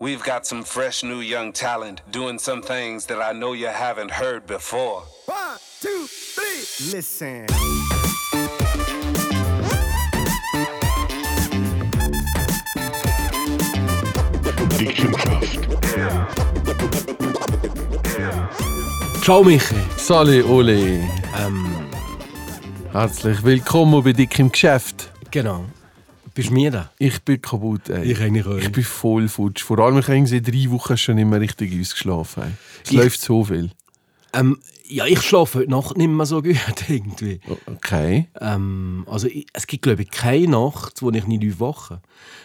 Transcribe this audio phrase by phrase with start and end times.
[0.00, 4.12] We've got some fresh new young talent doing some things that I know you haven't
[4.12, 5.02] heard before.
[5.26, 7.46] One, two, three, listen.
[19.22, 19.76] Ciao Michi.
[19.98, 21.02] Sali Oli,
[21.38, 21.66] Ähm,
[22.92, 25.10] herzlich willkommen bei Dick im Geschäft.
[25.30, 25.64] genau.
[26.38, 26.92] Bist du mir da?
[27.00, 28.12] Ich bin kaputt, ey.
[28.12, 28.56] Ich eigentlich auch.
[28.58, 29.64] Ich bin voll futsch.
[29.64, 32.44] Vor allem, ich habe seit drei Wochen schon nicht mehr richtig ausgeschlafen.
[32.44, 32.50] Ey.
[32.84, 33.70] Es Ich- läuft so viel.
[34.32, 34.58] Ähm,
[34.90, 36.56] ja, ich schlafe heute Nacht nicht mehr so gut
[36.88, 37.40] irgendwie.
[37.66, 38.28] Okay.
[38.40, 42.00] Ähm, also ich, es gibt glaube ich keine Nacht, wo ich nicht aufwache.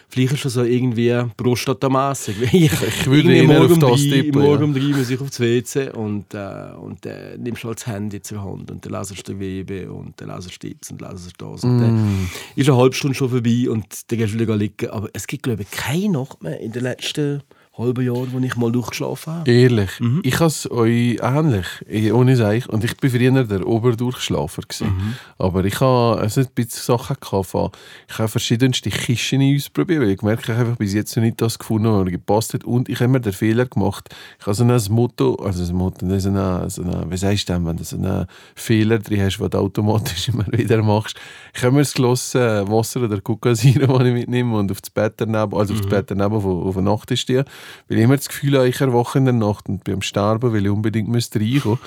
[0.08, 2.36] Vielleicht ist das so irgendwie prostatamässig.
[2.52, 4.64] Ich, Ich würde eher morgen auf das drei, tippen, Morgen ja.
[4.64, 8.22] um drei muss ich aufs WC und, äh, und dann nimmst du halt das Handy
[8.22, 11.64] zur Hand und dann lesest du Webe und dann lesest du jetzt und lesest das.
[11.64, 11.80] Und Mm.
[11.80, 14.90] dann ist eine halbe Stunde schon vorbei und dann gehst du wieder liegen.
[14.90, 17.42] Aber es gibt glaube ich keine Nacht mehr in den letzten
[17.76, 19.50] halben Jahren, wo ich mal durchgeschlafen habe.
[19.50, 19.90] Ehrlich,
[20.22, 22.68] ich habe es euch ähnlich, eh, ohne Seich.
[22.68, 24.62] Und ich bin früher der Oberdurchschlafer.
[24.62, 25.16] gewesen.
[25.38, 27.46] Aber ich habe also ein bisschen Sachen gehabt.
[27.46, 27.70] von-
[28.08, 31.40] Ich habe verschiedenste Kisten ausprobiert, weil ich gemerkt habe, ich habe bis jetzt noch nicht
[31.42, 32.62] das gefunden, was mir gepasst hat.
[32.62, 34.08] Und ich habe mir den Fehler gemacht.
[34.38, 37.48] Ich habe so ein Motto, also ein Motto, das ist eine, so eine, wie sagst
[37.48, 41.16] du denn, wenn du so einen Fehler drin hast, den du automatisch immer wieder machst.
[41.52, 44.90] Ich habe mir das Glas äh, Wasser oder Kokosire, das ich mitnehme, und auf das
[44.90, 47.44] Bett daneben, also auf das Bett daneben auf, auf den Nachttisch stehe.
[47.88, 50.52] Weil ich immer das Gefühl habe, ich erwache in der Nacht und bin am Sterben,
[50.52, 51.78] weil ich unbedingt müsste reinkommen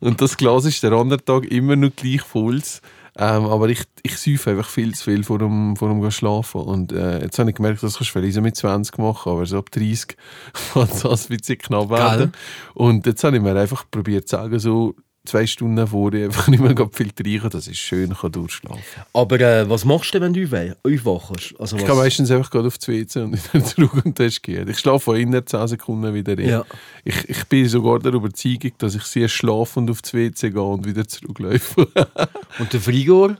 [0.00, 2.62] Und das Glas ist der andere Tag immer noch gleich voll.
[3.20, 6.60] Ähm, aber ich, ich säufe einfach viel zu viel vor dem, vor dem schlafen.
[6.60, 9.58] Und äh, jetzt habe ich gemerkt, das kannst du vielleicht mit 20 machen, aber so
[9.58, 10.16] ab 30
[10.72, 12.32] kann das ein bisschen knapp werden.
[12.74, 14.94] Und jetzt habe ich mir einfach probiert zu sagen, so
[15.28, 18.82] zwei Stunden vorher einfach nicht mehr gerade viel trinken, dass ich schön kann durchschlafen.
[19.12, 21.54] Aber äh, was machst du, wenn du aufwachst?
[21.58, 24.40] Also Ich was- kann meistens einfach gerade auf die WC und wieder zurück und das
[24.42, 24.68] geht.
[24.68, 26.48] Ich schlafe von inner 10 Sekunden wieder rein.
[26.48, 26.64] Ja.
[27.04, 30.86] Ich, ich bin sogar der Überzeugung, dass ich sehr schlafend auf die WC gehe und
[30.86, 31.86] wieder zurücklaufe.
[32.58, 33.36] Und der Frigor?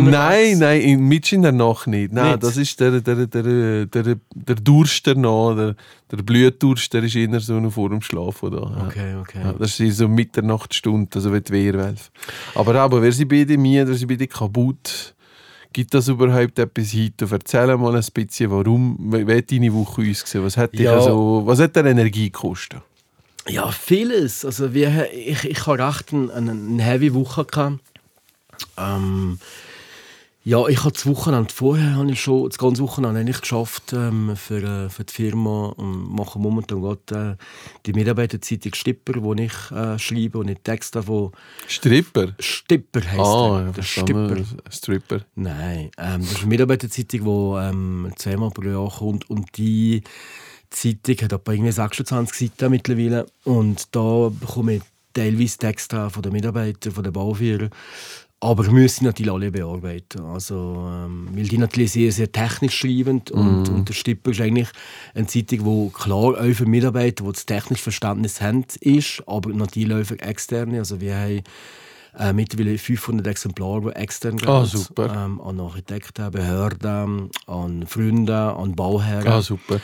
[0.00, 2.12] Nein, nein, in der Nacht nicht.
[2.12, 2.42] Nein, Nicht?
[2.42, 5.76] das ist der, der, der, der, der Durst danach, der,
[6.10, 8.86] der Blutdurst, der ist eher so noch vor dem Schlafen da.
[8.86, 9.40] Okay, okay.
[9.44, 12.10] Ja, das ist so Mitternachtsstunde, also wenn die Wehrwelf.
[12.54, 15.14] Aber aber, wer sie beide mir, wer sie beide kaputt,
[15.72, 17.28] gibt das überhaupt etwas heute?
[17.30, 20.44] Erzähl mal ein bisschen, warum, wie hat deine Woche ausgesehen?
[20.44, 20.94] Was hat, dich Ja.
[20.94, 22.80] also, was hat dir Energie gekostet?
[23.48, 24.44] Ja, vieles.
[24.44, 27.44] Also wir, ich, ich hatte recht eine, eine, eine heavy Woche.
[27.44, 27.80] Gehabt.
[28.78, 29.38] Ähm,
[30.44, 34.34] ja, ich habe das Wochenende vorher habe ich schon das ganze Wochenende eigentlich geschafft ähm,
[34.36, 37.44] für, äh, für die Firma und mache momentan gerade äh,
[37.86, 41.30] die Mitarbeiterzeitung Stipper, wo ich äh, schreibe und nicht Texte von
[41.68, 42.34] Stripper?
[42.40, 43.72] Stipper heißt Ah, der.
[43.76, 43.82] ja.
[43.82, 44.36] Stipper.
[44.70, 45.20] Stripper.
[45.36, 50.02] Nein, ähm, das ist eine Mitarbeiterzeitung, die ähm, zweimal pro Jahr kommt und die
[50.70, 54.82] Zeitung hat etwa irgendwie 26 Seiten mittlerweile und da bekomme ich
[55.12, 57.70] teilweise Texte von den Mitarbeitern, von den Bauführern,
[58.42, 60.24] aber muss sie natürlich alle bearbeiten.
[60.24, 64.68] Also, ähm, weil die natürlich sehr, sehr technisch schreiben und, und der Stipper ist eigentlich
[65.14, 69.94] eine Zeitung, die klar auch für Mitarbeiter, die das technische Verständnis haben, ist, aber natürlich
[69.94, 70.78] auch für Externe.
[70.78, 71.42] Also wir haben
[72.18, 74.48] äh, mittlerweile 500 Exemplare, die extern gehen.
[74.48, 75.24] Ah, super.
[75.24, 79.28] Ähm, an Architekten, Behörden, an Freunde, an Bauherren.
[79.28, 79.80] Ah, super.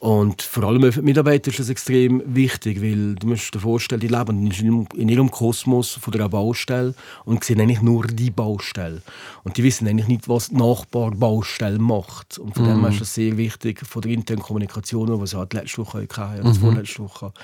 [0.00, 4.08] Und vor allem für Mitarbeiter ist das extrem wichtig, weil du musst dir vorstellen, die
[4.08, 4.50] leben
[4.94, 6.94] in ihrem, Kosmos von der Baustelle
[7.26, 9.02] und sehen eigentlich nur die Baustelle.
[9.44, 12.38] Und die wissen eigentlich nicht, was die Nachbarbaustelle macht.
[12.38, 15.82] Und von dem her ist das sehr wichtig, von der internen Kommunikation, was halt letzte
[15.82, 17.34] Woche hatten, ja, vorletzte Woche,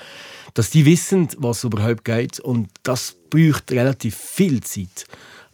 [0.55, 2.39] dass die wissen, was überhaupt geht.
[2.39, 5.05] Und das braucht relativ viel Zeit.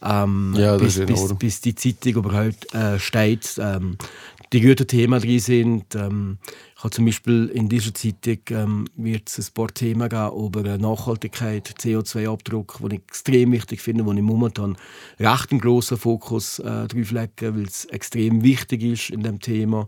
[0.01, 3.97] Ähm, Ja, bis, bis, bis die Zeitung überhaupt äh, steht, ähm,
[4.53, 5.95] die guten Themen drin sind.
[5.95, 6.37] Ähm,
[6.83, 10.77] ich habe zum Beispiel in dieser Zeitung ähm, wird es ein paar Themen geben über
[10.77, 14.75] Nachhaltigkeit, CO2-Abdruck, die ich extrem wichtig finde, wo ich momentan
[15.17, 19.88] recht einen grossen Fokus äh, drauf lege, weil es extrem wichtig ist in dem Thema.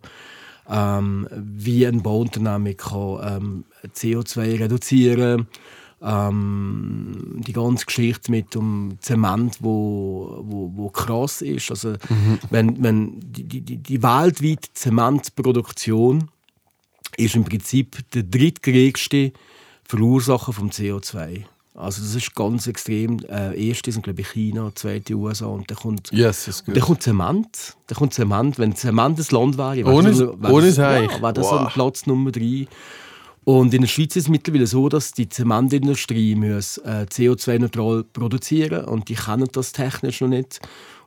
[0.70, 3.64] Ähm, wie ein Bauunternehmer kann ähm,
[3.94, 5.48] CO2 reduzieren
[6.02, 11.72] ähm, die ganze Geschichte mit dem Zement, wo, wo, wo krass ist.
[11.72, 11.96] Also,
[12.52, 16.30] wenn, wenn die, die, die- die weltweite Zementproduktion
[17.18, 19.32] ist im Prinzip der drittgrößte
[19.84, 21.44] Verursacher vom CO2.
[21.74, 23.20] Also das ist ganz extrem.
[23.30, 27.76] Äh, erste sind glaube ich China, zweite USA und dann kommt Yes, dann kommt Zement.
[27.88, 28.58] Dann kommt Zement.
[28.58, 31.74] Wenn Zement das Land wäre, wäre Ohne- das, wäre ohne das, ja, wäre das Wow.
[31.74, 32.68] Platz Nummer drei.
[33.44, 38.86] Und in der Schweiz ist es mittlerweile so, dass die Zementindustrie muss, äh, CO2-neutral produzieren
[38.86, 40.60] und die können das technisch noch nicht.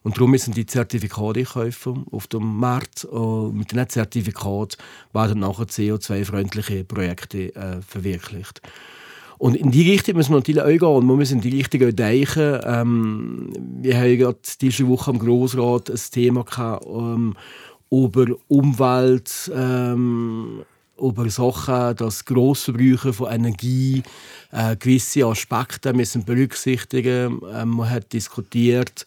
[0.09, 3.05] Und darum müssen die Zertifikate kaufen auf dem Markt.
[3.05, 4.79] Und mit diesen Zertifikaten
[5.13, 8.63] werden nachher CO2-freundliche Projekte äh, verwirklicht.
[9.37, 10.83] Und in die Richtung müssen wir natürlich auch gehen.
[10.83, 12.59] Und wir müssen in die Richtung auch denken.
[12.65, 13.53] Ähm,
[13.83, 17.35] wir haben gerade diese Woche am Grossrat ein Thema gehabt, ähm,
[17.91, 20.63] über Umwelt, ähm,
[20.99, 24.03] über Sachen, dass Grossverbräuche von Energie
[24.53, 27.43] äh, gewisse Aspekte müssen berücksichtigen.
[27.53, 29.05] Ähm, man hat diskutiert,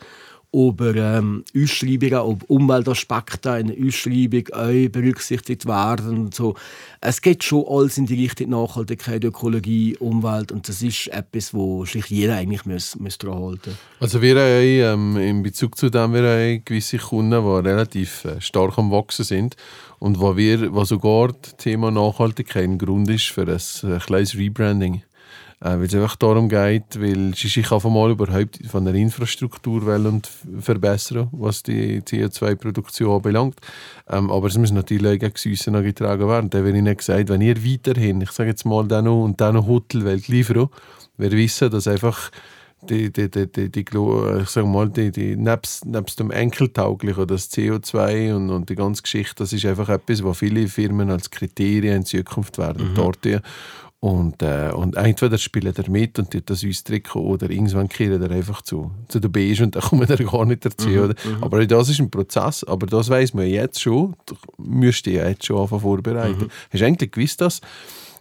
[0.54, 6.18] über ähm, Ausschreibungen, ob Umweltaspekte in der Ausschreibung auch berücksichtigt werden.
[6.18, 6.56] Und so.
[7.00, 11.86] Es geht schon alles in die Richtung Nachhaltigkeit, Ökologie, Umwelt und das ist etwas, wo
[11.86, 16.14] sich jeder eigentlich muss, muss daran halten Also wir haben ähm, in Bezug zu dem
[16.14, 19.56] wir haben gewisse Kunden, die relativ äh, stark am Wachsen sind
[19.98, 24.38] und wo wir, wo sogar das Thema Nachhaltigkeit ein Grund ist für ein, ein kleines
[24.38, 25.11] Rebranding äh,
[25.70, 30.28] weil es einfach darum geht, weil ich einfach mal überhaupt von der Infrastruktur und
[30.60, 33.60] verbessern, was die CO2-Produktion anbelangt.
[34.10, 36.50] Ähm, aber es muss natürlich auch gegen getragen werden.
[36.50, 40.28] Da wird Ihnen gesagt, wenn ihr weiterhin, ich sage jetzt mal, dann und dann Hotelwelt
[40.28, 40.70] liefern,
[41.18, 42.32] wir wissen, dass einfach
[42.90, 43.86] die, die, die, die, die,
[44.42, 49.04] ich sag mal, die, die, nebst, nebst dem Enkeltauglichen, das CO2 und, und die ganze
[49.04, 52.96] Geschichte, das ist einfach etwas, was viele Firmen als Kriterien in Zukunft werden mhm.
[52.96, 53.24] dort
[54.02, 58.20] und, äh, und entweder spielt er mit und tut das uns Trikot oder irgendwann kehrt
[58.20, 60.90] er einfach zu, zu der Beige und dann kommt er gar nicht dazu.
[60.90, 61.16] Mhm, oder?
[61.24, 61.44] Mhm.
[61.44, 65.46] Aber das ist ein Prozess, aber das weiß man jetzt schon, du müsst ja jetzt
[65.46, 66.46] schon anfangen vorbereiten.
[66.46, 66.50] Mhm.
[66.72, 67.62] Hast du eigentlich gewusst, dass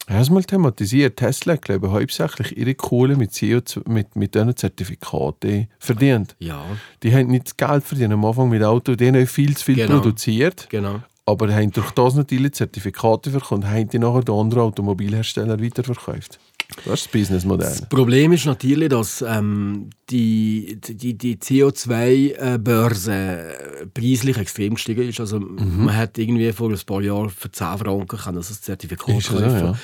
[0.07, 1.17] habe es mal thematisiert.
[1.17, 6.35] Tesla, glaube ich, hauptsächlich ihre Kohle mit, CO2, mit, mit diesen Zertifikaten verdient.
[6.41, 6.65] Ja.
[7.03, 9.77] Die haben nicht das Geld verdient am Anfang mit Auto, die haben viel zu viel
[9.77, 10.01] genau.
[10.01, 10.69] produziert.
[10.69, 11.01] Genau
[11.31, 16.39] aber haben durch das natürlich Zertifikate bekommen, haben die nachher den anderen Automobilhersteller weiterverkauft.
[16.85, 17.69] Das ist das Businessmodell.
[17.69, 25.21] Das Problem ist natürlich, dass ähm, die, die, die CO2-Börse äh, preislich extrem gestiegen ist.
[25.21, 25.87] Also mhm.
[25.87, 29.77] man hat irgendwie vor ein paar Jahren für 10 Franken kann das Zertifikat ist kaufen.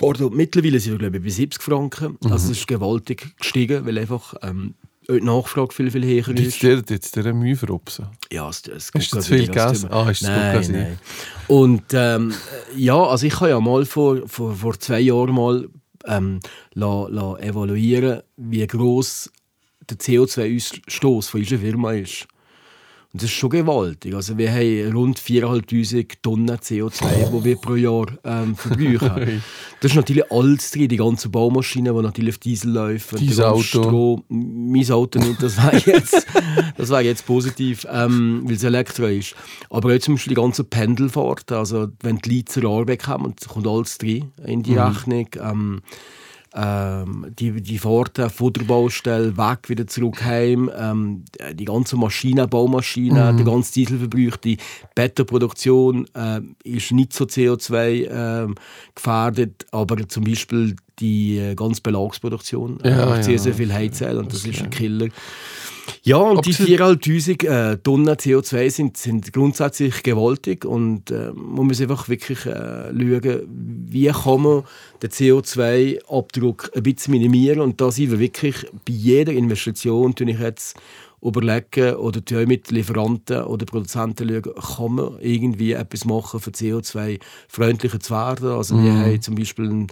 [0.00, 0.30] Ja.
[0.30, 2.18] mittlerweile sind wir glaube ich bei 70 Franken.
[2.20, 2.32] Mhm.
[2.32, 4.74] Also es ist gewaltig gestiegen, weil einfach ähm,
[5.08, 6.62] die Nachfrage viel, viel höher ist.
[6.62, 8.06] Jetzt jetzt der Mühe verrupsen.
[8.30, 9.88] Ja, es, es Hast du zu viel gegessen?
[9.90, 10.98] Ah, du nein, nein.
[11.48, 12.34] Und ähm,
[12.76, 15.68] ja, also ich habe ja mal vor, vor, vor zwei Jahren mal
[16.06, 16.40] ähm,
[16.74, 19.30] la, la evaluieren, wie groß
[19.90, 22.26] der CO2-Ausstoß von unserer Firma ist.
[23.12, 24.14] Und das ist schon gewaltig.
[24.14, 29.42] Also wir haben rund 4'500 Tonnen CO2, die wir pro Jahr ähm, verbrauchen.
[29.80, 33.18] das ist natürlich alles drin, die ganzen Baumaschinen, die natürlich auf Diesel laufen.
[33.20, 33.62] Dein Auto?
[33.62, 34.24] Strom.
[34.28, 36.26] Mein Auto nicht, das wäre jetzt,
[36.78, 39.34] das wär jetzt positiv, ähm, weil es Elektro ist.
[39.68, 43.66] Aber auch zum Beispiel die ganzen Pendelfahrten, also wenn die Leute zur Arbeit kommen, kommt
[43.66, 44.78] alles drin in die mhm.
[44.78, 45.28] Rechnung.
[45.38, 45.82] Ähm,
[46.54, 53.36] ähm, die, die Fahrten, Futterbaustelle, weg, wieder zurück heim, ähm, die ganze Maschine, Baumaschine, mhm.
[53.36, 54.58] der ganze Dieselverbrauch, die
[54.94, 58.54] Betterproduktion äh, ist nicht so CO2 äh,
[58.94, 64.18] gefährdet, aber zum Beispiel die äh, ganze Belagsproduktion äh, ja, ja, sehr, sehr viel Heizöl
[64.18, 65.08] und das, das ist ein Killer.
[66.02, 67.06] Ja, und Absolut.
[67.06, 72.44] die 4'500 äh, Tonnen CO2 sind, sind grundsätzlich gewaltig und äh, man muss einfach wirklich
[72.46, 73.42] äh, schauen,
[73.88, 74.64] wie kann man
[75.02, 80.38] den CO2-Abdruck ein bisschen minimieren und da sind wir wirklich bei jeder Investition, tue ich
[80.38, 80.76] jetzt
[81.22, 88.12] überlegen oder mit Lieferanten oder Produzenten schauen, kann man irgendwie etwas machen, für CO2-freundlicher zu
[88.12, 88.50] werden.
[88.50, 88.84] Also mhm.
[88.84, 89.86] wir haben zum Beispiel einen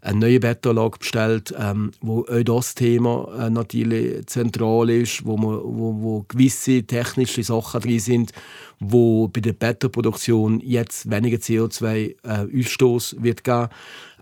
[0.00, 5.60] eine neue Bettanlage bestellt, ähm, wo auch das Thema äh, natürlich zentral ist, wo, man,
[5.62, 8.32] wo, wo gewisse technische Sachen drin sind,
[8.78, 13.68] wo bei der Bettoproduktion jetzt weniger CO2-Ausstoß äh, wird geben.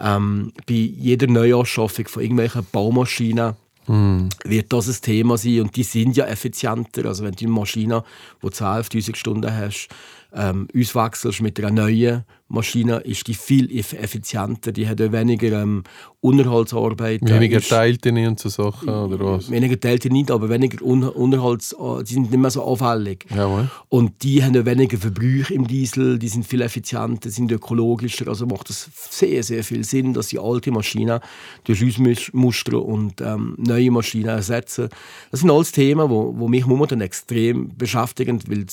[0.00, 3.54] Ähm, bei jeder Neuanschaffung von irgendwelchen Baumaschinen
[3.86, 4.28] Mm.
[4.44, 5.60] wird das ein Thema sein.
[5.60, 7.04] Und die sind ja effizienter.
[7.06, 8.04] Also wenn du eine Maschine,
[8.42, 9.88] die 12'000 Stunden hast,
[10.32, 14.72] ähm, auswechselst mit einer neuen Maschine, ist die viel effizienter.
[14.72, 15.82] Die hat weniger ähm,
[16.20, 17.20] Unterhaltsarbeit.
[17.22, 19.50] Weniger Teilte und so Sachen, oder was?
[19.50, 21.72] Weniger Teilte nicht, aber weniger Un Unterhalts...
[21.72, 23.26] Äh, die sind nicht mehr so auffällig.
[23.34, 23.68] Jawohl.
[23.88, 28.28] Und die haben weniger Verbrauch im Diesel, die sind viel effizienter, sind ökologischer.
[28.28, 31.20] Also macht es sehr, sehr viel Sinn, dass die alte Maschine
[31.64, 34.88] durch Ausmuster und ähm, neue Maschinen ersetzen.
[35.30, 38.66] Das sind alles Themen, die mich momentan extrem beschäftigen, weil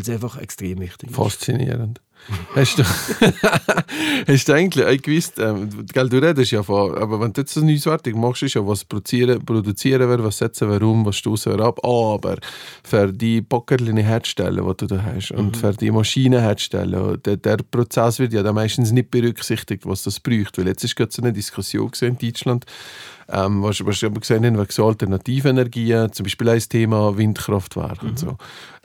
[0.00, 1.16] es einfach extrem wichtig ist.
[1.16, 2.00] Faszinierend.
[2.54, 2.84] Hast du,
[4.28, 7.56] hast du eigentlich auch gewusst, ähm, gell, du redest ja von, aber wenn du jetzt
[7.56, 11.56] das Newswertig machst, ist ja was produzieren, produzieren wir, was setzen wir um, was stoßen
[11.56, 12.36] wir ab, aber
[12.84, 17.58] für die Bockerlinien herzustellen, die du da hast, und für die Maschinen herzustellen, der, der
[17.70, 21.22] Prozess wird ja dann meistens nicht berücksichtigt, was das braucht, weil jetzt ist gerade so
[21.22, 22.64] eine Diskussion in Deutschland,
[23.32, 28.02] ähm, was, was ich aber gesehen habe, wegen so Alternativenergien, zum Beispiel ein Thema Windkraftwerk
[28.02, 28.36] und so.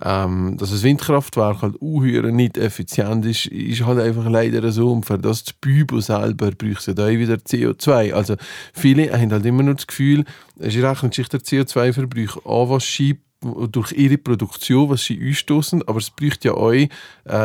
[0.04, 4.92] Ähm, dass ein Windkraftwerk halt unheuer nicht effizient ist, ist halt einfach leider so.
[4.92, 8.14] Und für das Bübo selber braucht es da wieder CO2.
[8.14, 8.36] Also
[8.74, 10.26] viele haben halt immer nur das Gefühl,
[10.60, 13.25] es rechnet sich der CO2-Verbrauch an, was schiebt
[13.72, 16.90] durch ihre Produktion, was sie einstoßen, aber es braucht ja auch äh,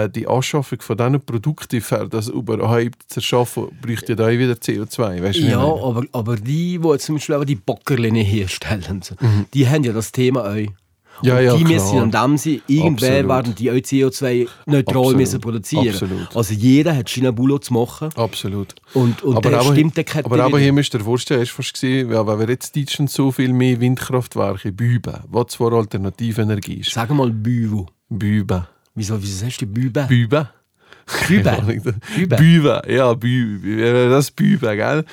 [0.08, 5.22] die Anschaffung von diesen Produkten, für das überhaupt zu erschaffen, braucht ja auch wieder CO2.
[5.22, 9.14] Weißt du, Ja, aber, aber die, die zum Beispiel auch die Bockerlinien herstellen, so,
[9.54, 10.79] die haben ja das Thema auch.
[11.22, 11.74] Ja, Und ja, die klar.
[11.74, 13.28] müssen an dem sein, irgendwann Absolut.
[13.28, 15.16] werden die auch CO2-neutral Absolut.
[15.16, 15.88] müssen produzieren.
[15.88, 16.36] Absolut.
[16.36, 18.08] Also jeder hat seinen Bulo zu machen.
[18.16, 18.74] Absolut.
[18.94, 21.74] Und, und aber aber, stimmt der aber, aber hier müsst ihr vorstellen, hast du fast
[21.74, 26.80] gesehen, ja, wenn wir jetzt in Deutschland so viel mehr Windkraftwerke büben, was zwar Alternativenergie
[26.80, 26.90] ist.
[26.92, 27.86] Sag mal Büvo.
[28.08, 28.66] Büben.
[28.94, 30.06] Wieso, wieso sagst du Bübe?
[30.08, 30.48] Büben?
[31.26, 31.62] Bübe.
[31.66, 32.36] Bübe.
[32.36, 34.10] Büben, ja, Büben.
[34.10, 35.04] Das Büben, gell?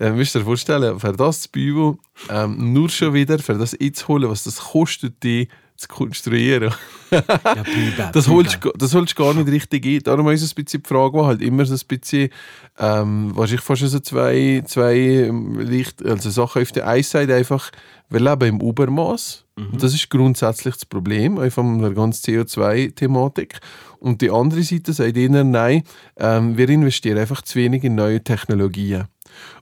[0.00, 1.98] Äh, müsst ihr dir vorstellen, für das Büben,
[2.30, 6.72] ähm, nur schon wieder, für das einzuholen, was das kostet, die zu konstruieren.
[7.10, 8.08] Ja, Bübe.
[8.12, 9.98] Das holst, du- das holst du gar nicht richtig ein.
[10.04, 12.30] Darum ist es ein bisschen die Frage, die halt immer so ein bisschen,
[12.78, 17.70] ähm, wahrscheinlich fast so zwei, zwei ähm, Licht, also Sachen auf der einen Seite einfach,
[18.08, 19.44] wir leben im Übermaß.
[19.56, 23.58] Und das ist grundsätzlich das Problem, einfach von der ganzen CO2-Thematik.
[23.98, 25.82] Und die andere Seite sagt ihnen, nein,
[26.16, 29.04] ähm, wir investieren einfach zu wenig in neue Technologien.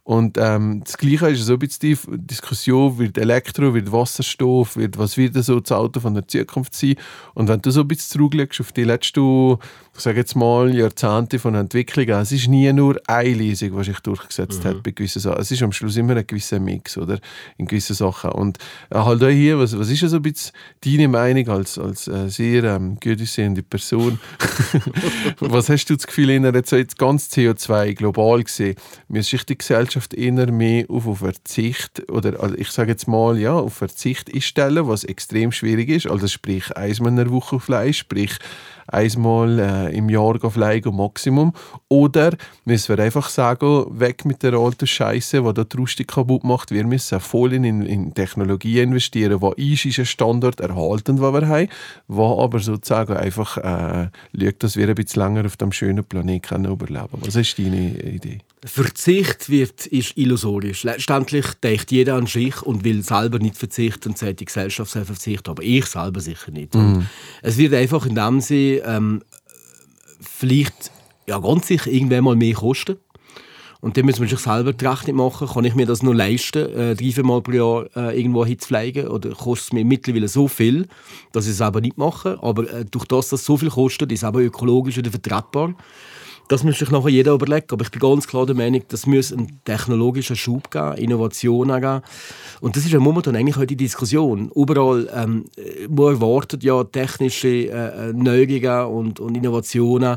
[0.02, 4.98] Und ähm, das Gleiche ist so ein bisschen die Diskussion, wird Elektro, wird Wasserstoff, wird,
[4.98, 6.96] was wird so das Auto von der Zukunft sein.
[7.34, 9.58] Und wenn du so ein bisschen zurücklegst auf die letzten,
[9.94, 14.00] ich sage jetzt mal, Jahrzehnte von Entwicklung, es ist nie nur eine Lesung, die sich
[14.00, 15.40] durchgesetzt hat bei gewissen Sachen.
[15.40, 17.18] Es ist am Schluss immer ein gewisser Mix, oder?
[17.58, 18.32] In gewissen Sachen.
[18.32, 20.52] Und äh, halt auch hier, was, was ist so ein bisschen
[20.82, 24.18] deine Meinung als, als äh, sehr ähm, gut aussehende Person?
[25.40, 28.76] was hast du das Gefühl, in so jetzt ganz CO2 global gesehen,
[29.08, 33.38] müsste sich die Gesellschaft eher mehr auf, auf Verzicht oder also ich sage jetzt mal
[33.38, 36.06] ja auf Verzicht einstellen, was extrem schwierig ist.
[36.06, 38.38] Also sprich einmal in der Woche Fleisch, sprich
[38.86, 41.52] einmal äh, im Jahr Fleisch am Maximum.
[41.88, 46.70] Oder müssen wir einfach sagen, weg mit der alten Scheiße, die die Rustik kaputt macht.
[46.70, 51.48] Wir müssen voll in, in Technologie investieren, die ist, ist ein Standard erhalten, den wir
[51.48, 51.68] haben,
[52.08, 56.64] wo aber sozusagen einfach äh, schaut, dass wir ein bisschen länger auf dem schönen Planeten
[56.64, 57.26] überleben können.
[57.26, 58.38] Was ist deine Idee?
[58.64, 60.84] Verzicht wird, ist illusorisch.
[60.84, 65.06] Letztendlich denkt jeder an sich und will selber nicht verzichten und sagt, die Gesellschaft soll
[65.06, 66.74] verzichten, aber ich selber sicher nicht.
[66.74, 67.06] Und
[67.42, 69.22] Es wird einfach in dem Sinne ähm,
[70.20, 70.90] vielleicht
[71.26, 72.96] ja, ganz sicher irgendwann mal mehr kosten.
[73.80, 76.68] Und dann muss man sich selber die Rechnung machen, kann ich mir das nur leisten,
[76.68, 80.48] äh, drei, vier Mal pro Jahr äh, irgendwo hinzufliegen oder kostet es mir mittlerweile so
[80.48, 80.86] viel,
[81.32, 82.38] dass ich es selber nicht mache.
[82.42, 85.74] Aber äh, durch das, dass es so viel kostet, ist es aber ökologisch wieder vertretbar.
[86.50, 87.68] Das muss sich nachher jeder überlegen.
[87.70, 92.02] Aber ich bin ganz klar der Meinung, das muss einen technologischen Schub geben, Innovationen geben.
[92.60, 94.50] Und das ist ja momentan eigentlich heute die Diskussion.
[94.56, 95.44] Überall, ähm,
[95.88, 100.16] man erwartet ja technische äh, äh, Neuerungen und, und Innovationen.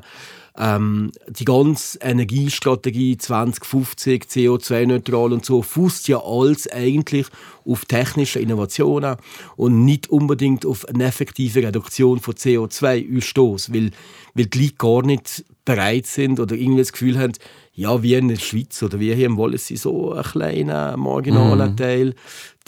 [0.57, 7.27] Ähm, die ganze Energiestrategie 2050, CO2-neutral und so, fußt ja alles eigentlich
[7.63, 9.17] auf technische Innovationen
[9.55, 13.91] und nicht unbedingt auf eine effektive Reduktion von CO2-Ausstoß, weil,
[14.33, 17.33] weil die Leute gar nicht bereit sind oder irgendwie das Gefühl haben,
[17.73, 21.77] ja, wie in der Schweiz oder wie hier im Wallis so ein kleiner, marginaler Mhm.
[21.77, 22.15] Teil,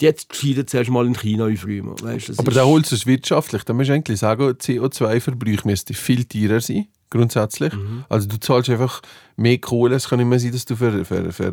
[0.00, 1.94] jetzt gescheiden zuerst mal in China aufräumen.
[2.00, 3.62] Weißt, Aber ist- der Holz ist wirtschaftlich.
[3.64, 7.72] Da musst du eigentlich sagen, CO2-Verbrauch müsste viel teurer sein, grundsätzlich.
[7.74, 8.04] Mhm.
[8.08, 9.02] Also du zahlst einfach
[9.36, 9.94] mehr Kohle.
[9.96, 11.52] Es kann nicht mehr sein, dass du für, für, für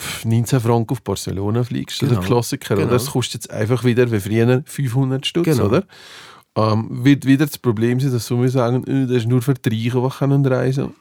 [0.00, 2.00] pff, 19 Franken auf Barcelona fliegst.
[2.00, 2.12] Genau.
[2.12, 2.74] Oder Klassiker.
[2.74, 2.86] Genau.
[2.88, 2.96] Oder?
[2.96, 5.64] Das kostet jetzt einfach wieder, wie früher, 500 Stutz, Genau.
[5.66, 5.84] oder?
[6.54, 9.88] Ähm, wird wieder das Problem sein, dass wir sagen, äh, das ist nur Reichen, die
[10.18, 10.92] können reisen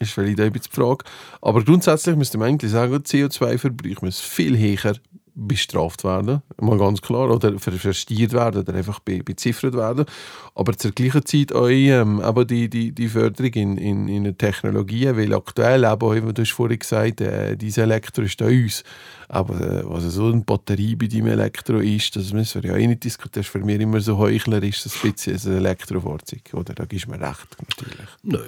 [0.00, 1.04] Ist vielleicht ein bisschen die Frage.
[1.40, 4.94] Aber grundsätzlich müsste man eigentlich sagen, CO2-Verbrauch muss viel höher
[5.38, 10.06] bestraft werden, mal ganz klar, oder ver- verstiert werden oder einfach be beziffert werden.
[10.54, 15.16] Aber zur gleichen Zeit auch ähm, aber die, die, die Förderung in, in, in Technologien,
[15.16, 18.82] weil aktuell eben, auch, du hast vorhin gesagt äh, dieses Elektro ist da uns.
[19.28, 22.86] Aber äh, was so eine Batterie bei deinem Elektro ist, das müssen wir ja eh
[22.86, 23.32] nicht diskutieren.
[23.34, 26.54] Das ist für mich immer so heuchlerisch, das ein bisschen ein Elektrofahrzeug.
[26.54, 26.74] Oder?
[26.74, 28.08] Da gibst du mir recht, natürlich.
[28.22, 28.38] Nö.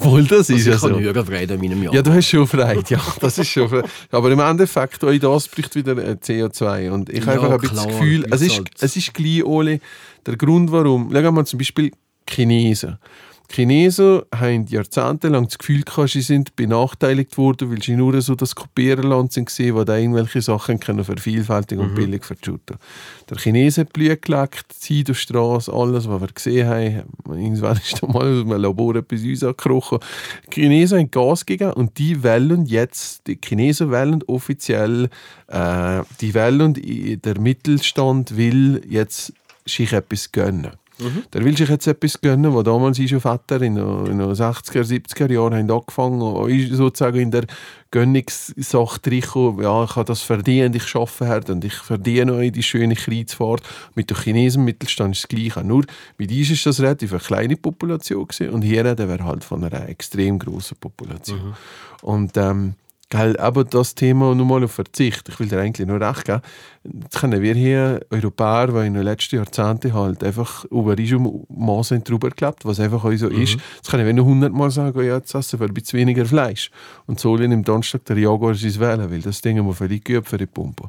[0.00, 0.88] Wohl, das ist Also ja ich so.
[0.88, 1.94] kann höher Freude in meinem Jahr.
[1.94, 3.88] Ja, du hast schon Freude, ja, das ist schon Freude.
[4.12, 6.90] Aber im Endeffekt, auch das bricht wieder äh, CO2.
[6.90, 8.70] Und ich Ja, habe einfach ein bisschen das Gefühl, es ist, halt.
[8.80, 9.80] es ist gleich, Oli,
[10.26, 11.90] der Grund, warum, schau mal zum Beispiel
[12.28, 12.98] Chinesen.
[13.50, 18.34] Die Chinesen haben jahrzehntelang das Gefühl gehabt, sie sind benachteiligt worden, weil sie nur so
[18.34, 22.76] das Kopierenland sind, gesehen, wo da irgendwelche Sachen können vervielfältigen und billig verschütten.
[23.30, 27.02] Der Chinese hat Blut gelegt, die Straße, alles, was wir gesehen haben.
[27.26, 30.00] Irgendwann ist da mal aus einem Labor etwas uns angekrochen.
[30.54, 35.08] Die Chinesen haben Gas gegeben und die wollen jetzt, die Chinesen wollen offiziell,
[35.46, 36.74] äh, die wollen,
[37.22, 39.32] der Mittelstand will jetzt
[39.64, 40.72] sich etwas gönnen.
[41.32, 44.82] Der will sich jetzt etwas gönnen, wo damals schon Vater in den in den 60er,
[44.82, 47.44] 70er Jahren haben angefangen und ist sozusagen in der
[47.90, 52.62] Gönnungssache reingekommen, ja, ich habe das verdient, ich arbeite hart und ich verdiene euch die
[52.62, 53.62] schöne Kreuzfahrt.
[53.94, 55.64] Mit dem Chinesen Mittelstand ist das Gleiche.
[55.64, 55.84] Nur
[56.18, 59.64] mit uns ist das relativ eine kleine Population gewesen, und hier reden wir halt von
[59.64, 61.54] einer extrem großen Population.
[62.02, 62.74] Und ähm,
[63.10, 65.30] Gell, aber das Thema nochmal auf Verzicht.
[65.30, 66.42] Ich will dir eigentlich nur recht geben.
[66.84, 70.94] Jetzt können wir hier Europäer, die in den letzten Jahrzehnten halt einfach über
[71.48, 73.56] Maßen drüber gelebt, was einfach auch so ist.
[73.76, 76.70] Jetzt können wir noch hundertmal sagen, ja, jetzt essen wir ein bisschen weniger Fleisch.
[77.06, 80.38] Und so am Donnerstag der Jaguar sein wählen, weil das Ding muss völlig geübt für
[80.38, 80.88] die Pumpe.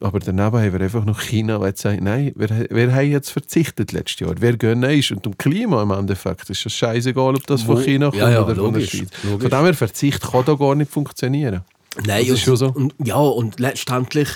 [0.00, 3.92] Aber daneben haben wir einfach noch China, weil sagt, nein, wir, wir haben jetzt verzichtet
[3.92, 4.34] letztes Jahr.
[4.38, 5.12] Wer gönnt ist.
[5.12, 8.44] Und um Klima im Endeffekt ist es scheißegal, ob das von China kommt Ja, ja,
[8.44, 9.08] oder von der logisch, Schweiz.
[9.22, 9.48] logisch.
[9.48, 11.62] Von dem her Verzicht kann da gar nicht funktionieren.
[12.06, 12.68] Nein, Das ist schon so.
[12.72, 14.28] Und, ja, und letztendlich,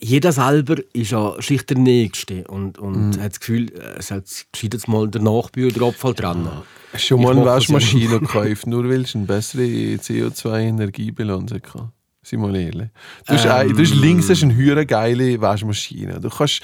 [0.00, 3.20] jeder selber ist ja schlicht der Nächste und, und Mhm.
[3.20, 6.48] hat das Gefühl, es hat gescheit mal der Nachbühl den Abfall dran.
[6.92, 11.92] Du schon mal eine ja Waschmaschine gekauft, nur weil du eine bessere CO2-Energiebilanz hatte?
[12.22, 12.88] Sei mal ehrlich.
[13.26, 14.00] Du hast, ein, du hast Ähm.
[14.00, 16.20] links hast eine hure geile Waschmaschine.
[16.20, 16.60] Du kannst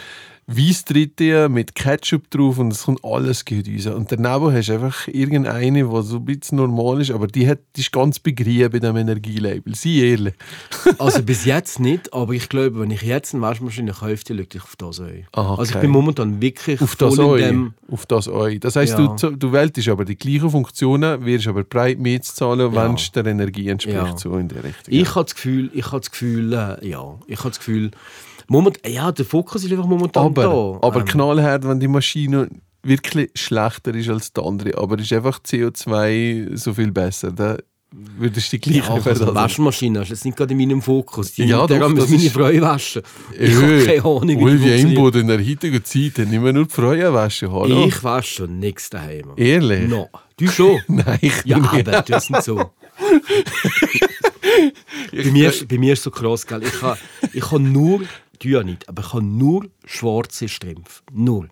[0.46, 3.86] Weiss dritte mit Ketchup drauf und es kommt alles gut raus.
[3.86, 7.60] Und daneben hast du einfach irgendeine, die so ein bisschen normal ist, aber die, hat,
[7.76, 9.74] die ist ganz begrieben bei diesem Energielabel.
[9.74, 10.34] Sei ehrlich.
[10.98, 14.46] Also bis jetzt nicht, aber ich glaube, wenn ich jetzt eine Waschmaschine kaufe, die schaue
[14.52, 15.26] ich auf das ein.
[15.32, 15.80] Aha, Also ich okay.
[15.80, 17.74] bin momentan wirklich Auf das voll dem...
[17.90, 18.58] Auf das Eu.
[18.58, 19.14] Das heisst, Ja.
[19.16, 22.84] du, du wählst aber die gleichen Funktionen, wirst aber breit mehr zu zahlen, Ja.
[22.88, 24.16] wenn es der Energie entspricht, Ja.
[24.16, 24.92] so in der Richtung.
[24.94, 27.90] Ich habe das Gefühl, ich habe das Gefühl, äh, ja, ich habe das Gefühl,
[28.48, 30.86] moment, ja, der Fokus ist einfach momentan aber, da.
[30.86, 32.48] aber Ähm, knallhart, wenn die Maschine
[32.82, 37.58] wirklich schlechter ist als die andere, aber ist einfach CO2 so viel besser, dann
[38.18, 41.32] würdest du die ja, gleiche also Verdacht- Maschmaschine ist jetzt nicht gerade in meinem Fokus.
[41.32, 43.02] Die Ja, ja, doch, muss das meine Frau waschen.
[43.38, 44.84] Ich Äh, habe keine Ahnung, wie funktioniert.
[44.86, 47.52] Einbud in der heutigen Zeit nicht mehr nur die Frauen waschen.
[47.52, 47.86] Hallo?
[47.86, 49.28] Ich wasche schon nichts daheim.
[49.36, 49.88] Ehrlich?
[49.88, 50.08] No.
[50.36, 50.80] Du schon?
[50.88, 51.72] Nein, ich Ja, nicht.
[51.88, 52.56] aber das ist nicht so.
[55.12, 56.62] bei, mir, ist- bei mir ist es so krass, gell?
[56.64, 56.98] Ich habe
[57.32, 58.00] ich ha nur,
[58.42, 61.02] ja nicht, aber ich habe nur schwarze Strümpfe.
[61.12, 61.48] Nur.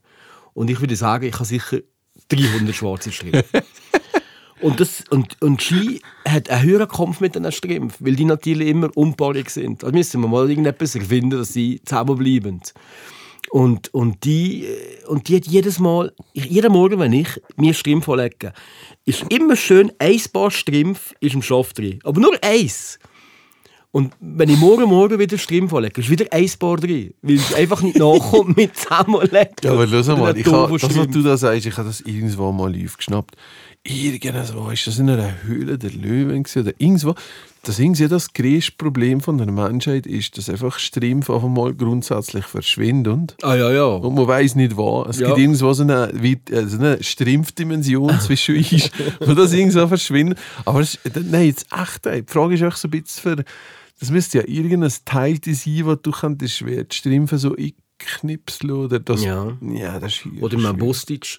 [0.55, 1.79] Und ich würde sagen, ich habe sicher
[2.29, 3.63] 300 schwarze Strümpfe.
[4.63, 8.69] Und, das, und, und Ski hat einen höheren Kampf mit diesen Strümpfen, weil die natürlich
[8.69, 9.83] immer unpaarig sind.
[9.83, 12.61] Also müssen wir mal irgendetwas erfinden, dass sie zusammenbleiben.
[13.51, 14.69] Und, und, die,
[15.09, 18.53] und die hat jedes Mal, jeden Morgen, wenn ich mir Strümpfe lege,
[19.05, 21.99] ist immer schön ein Paar Strümpfe ist im Schopf drin.
[22.05, 23.01] Aber nur eins.
[23.95, 27.13] Und wenn ich morgen morgen wieder Strümpfe lege, ist wieder ein Paar drin.
[27.21, 29.55] Weil es einfach nicht nachkommt mit zusammenlegen.
[29.63, 31.89] Ja, aber schau mal, ich der hab, Tofu das, was du da sagst, ich habe
[31.89, 33.37] das irgendwo mal aufgeschnappt.
[33.85, 37.15] Irgendwo ist das in einer Höhle der Löwen gewesen, oder irgendwo.
[37.65, 42.45] Das irgendwie das größte Problem von der Menschheit ist, dass einfach Strümpfe auf einmal grundsätzlich
[42.47, 43.27] verschwinden.
[43.43, 43.85] Ah ja, ja.
[43.85, 45.05] Und man weiß nicht wo.
[45.09, 45.27] Es Ja.
[45.29, 50.39] gibt irgendwo so eine, äh, so eine Strumpfdimension zwischen uns, wo das irgendwie verschwindet.
[50.65, 50.99] Aber es,
[51.31, 52.23] nein, jetzt echt, ey.
[52.23, 53.45] die Frage ist auch so ein bisschen für,
[54.03, 58.99] das müsste ja irgendein Teil sein, wo du könntest, schwer die Strümpfe so einknipseln oder
[58.99, 59.23] das.
[59.23, 59.57] Ja.
[59.63, 61.39] ja das ist Oder mein Bostic.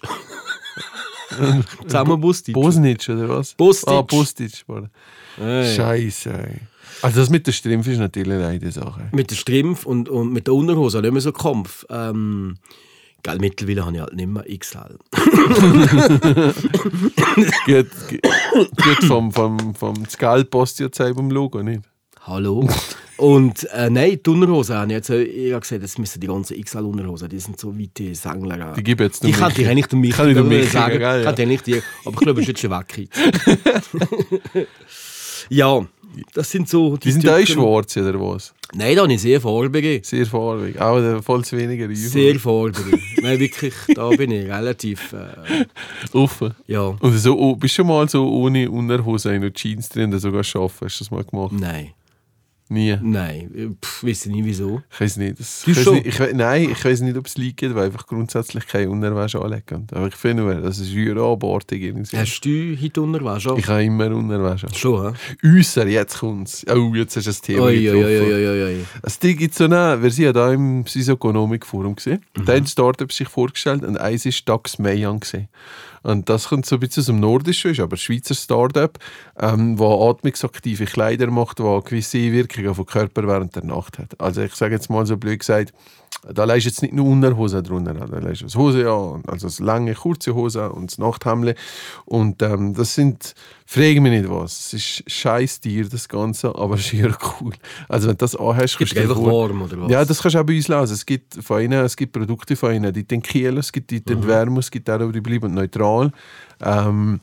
[1.82, 2.54] Zusammen Bostic.
[2.54, 3.52] Bosnitsch oder was?
[3.52, 3.92] Bostic.
[3.92, 4.64] Ah, Bostic.
[4.66, 4.88] das.
[5.36, 5.76] Hey.
[5.76, 6.60] Scheiße, ey.
[7.02, 9.10] Also das mit der Strümpfe ist natürlich eine Sache.
[9.12, 11.84] Mit der Strümpf und, und mit der Unterhose nicht mehr so Kampf.
[11.90, 12.56] Ähm,
[13.22, 14.98] gell, mittlerweile habe ich halt nicht mehr XL.
[17.66, 21.82] Geht, geht, geht vom, vom, vom Skullpost jetzt beim Logo, nicht?
[22.26, 22.66] Hallo.
[23.18, 26.26] und äh, nein, die Unterhosen habe ich jetzt äh, ich habe gesagt, das müssen die
[26.26, 28.72] ganzen XL-Unterhosen, die sind so weit die Sängler.
[28.74, 29.62] Die gebe jetzt Die kann Michi.
[29.62, 30.98] ich eigentlich dem Michi Kann ich dem Michi sagen.
[30.98, 31.24] gell, ja.
[31.24, 33.08] Kann ich eigentlich die, aber ich glaube, es ist jetzt schon weg.
[35.50, 35.86] ja,
[36.32, 38.54] das sind so Die sind auch schwarz oder was?
[38.72, 40.00] Nein, da habe ich sehr farbige.
[40.02, 40.80] Sehr farbig.
[40.80, 41.96] Auch der voll zu weniger Übung.
[41.96, 42.98] Sehr farbige.
[43.20, 45.66] nein, wirklich, da bin ich relativ, äh,
[46.16, 46.54] offen.
[46.66, 50.42] ja, Und so, oh, bist du schon mal so ohne Unterhose in Jeans drin sogar
[50.42, 50.86] schaffen?
[50.86, 51.52] Hast du das mal gemacht?
[51.52, 51.90] nein,
[52.68, 52.98] Nie.
[53.02, 54.82] nein, Pff, weiß ich nicht wieso.
[54.90, 55.38] Ich weiß nicht.
[55.38, 58.66] Das, ich weiss nicht ich, nein, ich weiß nicht, ob es liegt, weil einfach grundsätzlich
[58.66, 59.86] keine Unterwäsche anlegen.
[59.92, 62.16] Aber ich finde nur, das ist eine abartig irgendwie.
[62.16, 63.50] Hast du heute Unterwäsche?
[63.50, 63.58] an?
[63.58, 64.68] Ich habe immer Unterwäsche.
[64.74, 65.58] Schon, hä?
[65.58, 66.64] Äusser, jetzt kommt's.
[66.68, 68.04] Oh, jetzt hast du das Thema Oi, getroffen.
[68.04, 68.84] oi, oi, oi, oi.
[69.02, 72.24] Es gibt so eine, wir sind ja da im Sys Economic Forum gesehen.
[72.36, 72.44] Mhm.
[72.46, 75.48] Da haben Startups sich vorgestellt und eins ist Dax Mayan gesehen.
[76.04, 78.98] Und das kommt so ein bisschen aus dem Nordischen, ist aber ein Schweizer Start-up,
[79.40, 84.20] ähm, wo atmungsaktive Kleider macht, wo gewisse Wirkungen auf den Körper während der Nacht hat.
[84.20, 85.72] Also ich sage jetzt mal so blöd gesagt,
[86.32, 89.94] da leist jetzt nicht nur Unterhose drunter, da leist das Hose ja, also das lange,
[89.94, 91.54] kurze Hose und das Nachthemd.
[92.06, 93.34] Und ähm, das sind,
[93.66, 97.52] frage mich nicht was, es ist scheiß Tier, das Ganze, aber schier cool.
[97.88, 99.90] Also wenn du das anhast, kannst du einfach warm, oder was?
[99.90, 100.94] Ja, das kannst du auch bei uns lesen.
[100.94, 103.96] Es gibt von ihnen, es gibt Produkte von ihnen, die den Kiel, es gibt die
[103.96, 104.04] Mhm.
[104.04, 105.93] den Wärme, es gibt auch die bleiben neutral.
[106.62, 107.20] Ähm,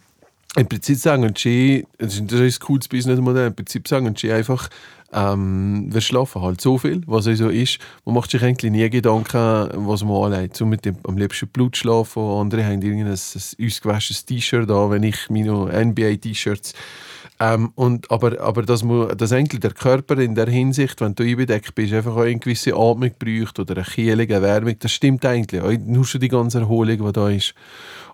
[0.58, 4.70] im Prinzip sagen sie, das ist ein cooles Businessmodell, im Prinzip sagen sie einfach,
[5.14, 7.80] ähm, wir schlafen halt so viel, was so ist.
[8.06, 10.56] Man macht sich eigentlich nie Gedanken, was man anlegt.
[10.56, 15.04] So mit dem am liebsten Blut schlafen, andere haben irgendein ein ausgewaschenes T-Shirt an, wenn
[15.04, 16.74] ich meine NBA-T-Shirts
[17.42, 21.24] ähm, und, aber, aber dass, man, dass eigentlich der Körper in der Hinsicht, wenn du
[21.24, 25.26] einbedeckt bist, einfach auch eine gewisse Atmung braucht oder eine Kühlung, eine Wärmung, das stimmt
[25.26, 25.60] eigentlich.
[25.60, 27.56] Auch Nur schon die ganze Erholung, die da ist.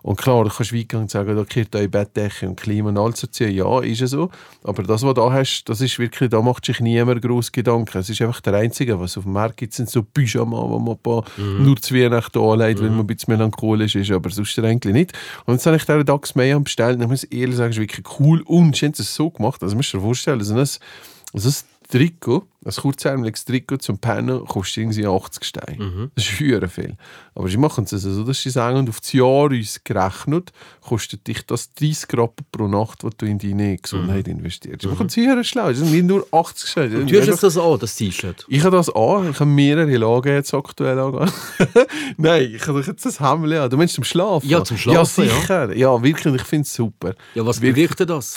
[0.02, 3.20] Und klar, du kannst weit und sagen, da gehört eure Bettdecke und Klima und alles
[3.20, 3.44] dazu.
[3.44, 4.30] Ja, ist es so.
[4.62, 7.98] Aber das, was du da hast, das ist wirklich, da macht sich niemand groß Gedanken.
[7.98, 10.96] Es ist einfach der Einzige, was auf dem Markt gibt, sind so Pyjama, wo man
[10.98, 15.12] paar nur zu Weihnachten anlegt, wenn man ein bisschen melancholisch ist, aber sonst eigentlich nicht.
[15.44, 17.82] Und jetzt habe ich den Dax mehr bestellt und ich muss ehrlich sagen, es ist
[17.82, 20.66] wirklich cool und haben es so gemacht, also musst du dir vorstellen, ein,
[21.34, 21.54] so ein
[21.90, 26.10] Trikot, ein kurzärmeliges Trikot zum Pennen kostet irgendwie 80 Steine.
[26.14, 26.96] Das ist für viel.
[27.34, 30.50] Aber sie machen es also so, dass sie sagen, und auf das Jahr uns gerechnet,
[30.80, 34.82] kostet dich das 30 Rappen pro Nacht, was du in deine Gesundheit investierst.
[34.82, 35.68] Sie machen es sehr schlau.
[35.68, 37.04] Das sind nicht nur 80 Steine.
[37.06, 38.44] Du hast das an, das T-Shirt.
[38.48, 39.30] Ich habe das an.
[39.30, 41.30] Ich habe mehrere Lagen jetzt aktuell an.
[42.16, 43.70] Nein, ich habe jetzt das Hemd an.
[43.70, 44.48] Du meinst zum Schlafen?
[44.48, 45.36] Ja, zum Schlafen, Ja, ja.
[45.36, 45.76] sicher.
[45.76, 46.34] Ja, wirklich.
[46.34, 47.14] Ich finde es super.
[47.34, 48.34] Ja, was bewirkt das?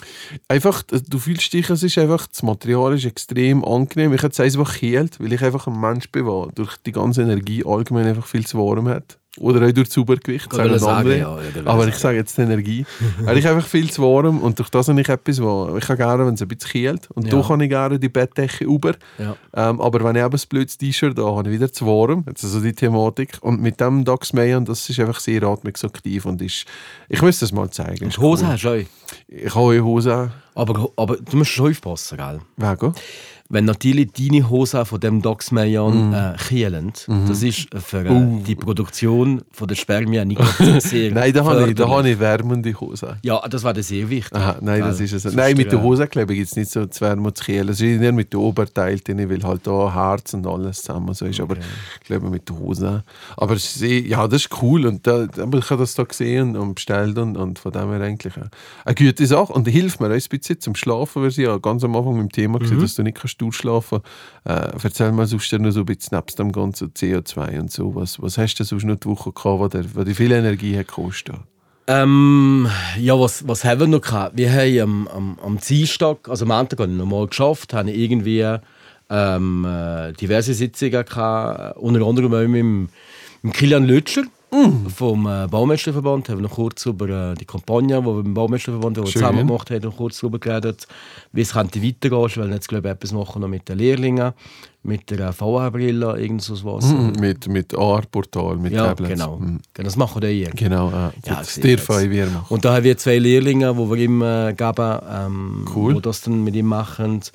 [0.47, 4.10] Einfach, du fühlst dich, es ist einfach, das Material ist extrem angenehm.
[4.13, 7.21] Ich hätte es einfach gekühlt, weil ich einfach ein Mensch bin, der durch die ganze
[7.23, 9.17] Energie allgemein einfach viel zu warm hat.
[9.37, 11.17] Oder auch durch das Übergewicht, Ich sagen sagen, andere.
[11.17, 12.85] ja, Aber ich sage jetzt die Energie.
[13.21, 15.95] Weil ich einfach viel zu warm und durch das habe ich etwas, wo ich habe
[15.95, 17.09] gerne, wenn es ein bisschen kühlt.
[17.11, 17.39] Und Ja.
[17.41, 18.91] da kann ich gerne die Bettdecke über.
[19.17, 19.37] Ja.
[19.53, 22.25] Ähm, aber wenn ich eben ein blödes T-Shirt da habe, ich wieder zu warm.
[22.27, 23.37] Jetzt also die Thematik.
[23.39, 26.65] Und mit dem Dax Mayan, das ist einfach sehr atmungsaktiv und ist,
[27.07, 28.03] ich muss das mal zeigen.
[28.03, 28.51] Und Hose cool.
[28.51, 28.85] hast du auch.
[29.29, 30.31] Ich habe Hose.
[30.55, 32.41] Aber, aber du musst schon aufpassen, gell?
[32.57, 32.93] Wegen?
[33.51, 36.93] Wenn natürlich deine Hose von dem Dox Mayan äh, kühlen,
[37.27, 40.41] das ist für äh, die Produktion von der Spermien nicht
[40.79, 43.17] sehr Nein, da habe ich, da habe ich wärmende Hose.
[43.23, 44.33] Ja, das war sehr wichtig.
[44.33, 45.05] Aha, nein, das Gell?
[45.05, 45.33] ist es.
[45.33, 47.67] Nein, mit der äh, Hosenklebe gibt es nicht so zu wärmen und zu kühlen.
[47.67, 51.25] Es ist eher mit dem Oberteil drin, weil halt da Herz und alles zusammen so
[51.25, 51.41] ist.
[51.41, 53.03] Aber ich glaube mit der Hose.
[53.35, 54.85] Aber eh- ja, das ist cool.
[54.85, 58.37] Und da, ich habe das da gesehen und bestellt und, und von dem her eigentlich
[58.37, 58.49] eine,
[58.85, 59.51] eine gute Sache.
[59.51, 62.23] Und hilft mir auch ein bisschen zum Schlafen, weil sie ja ganz am Anfang mit
[62.23, 62.79] dem Thema mhm.
[62.79, 63.99] dass du nicht kannst durchschlafen
[64.45, 67.95] äh, Erzähl mal sonst noch so ein bisschen nebst dem ganzen CO2 und so.
[67.95, 71.35] Was, was hast du sonst noch die Woche gehabt, wo dir viel Energie hat gekostet?
[71.87, 72.67] Ähm,
[72.99, 74.37] ja, was, was haben wir noch gehabt?
[74.37, 77.97] Wir haben am, am, am Dienstag, also am Montag habe ich nochmal geschafft, habe ich
[77.97, 78.57] irgendwie
[79.09, 82.89] ähm, äh, diverse Sitzungen gehabt, unter anderem auch mit
[83.41, 83.85] mit Kilian
[84.53, 86.29] Lütscher vom äh, Baumeisterverband.
[86.29, 89.07] Haben wir noch kurz über äh, die Kampagne, die wir mit dem Baumeisterverband die wir
[89.07, 89.21] Schön.
[89.21, 90.87] zusammen gemacht haben, noch kurz darüber geredet,
[91.31, 92.25] wie es könnte weitergehen.
[92.27, 94.33] Ich will jetzt glaube ich etwas machen noch mit den Lehrlingen,
[94.83, 96.85] mit der äh, VR-Brille, irgend so was.
[96.85, 99.13] Mhm, mit, mit AR-Portal, mit Ja, Tablets.
[99.13, 99.37] genau.
[99.37, 99.59] Mhm.
[99.73, 99.85] genau.
[99.85, 101.89] Das machen wir dann Genau, äh, Ja, das jetzt.
[102.11, 102.45] wir machen.
[102.49, 105.93] Und da haben wir zwei Lehrlinge, die wir ihm äh, geben, ähm, Cool.
[105.95, 107.05] die das dann mit ihm machen.
[107.05, 107.31] Und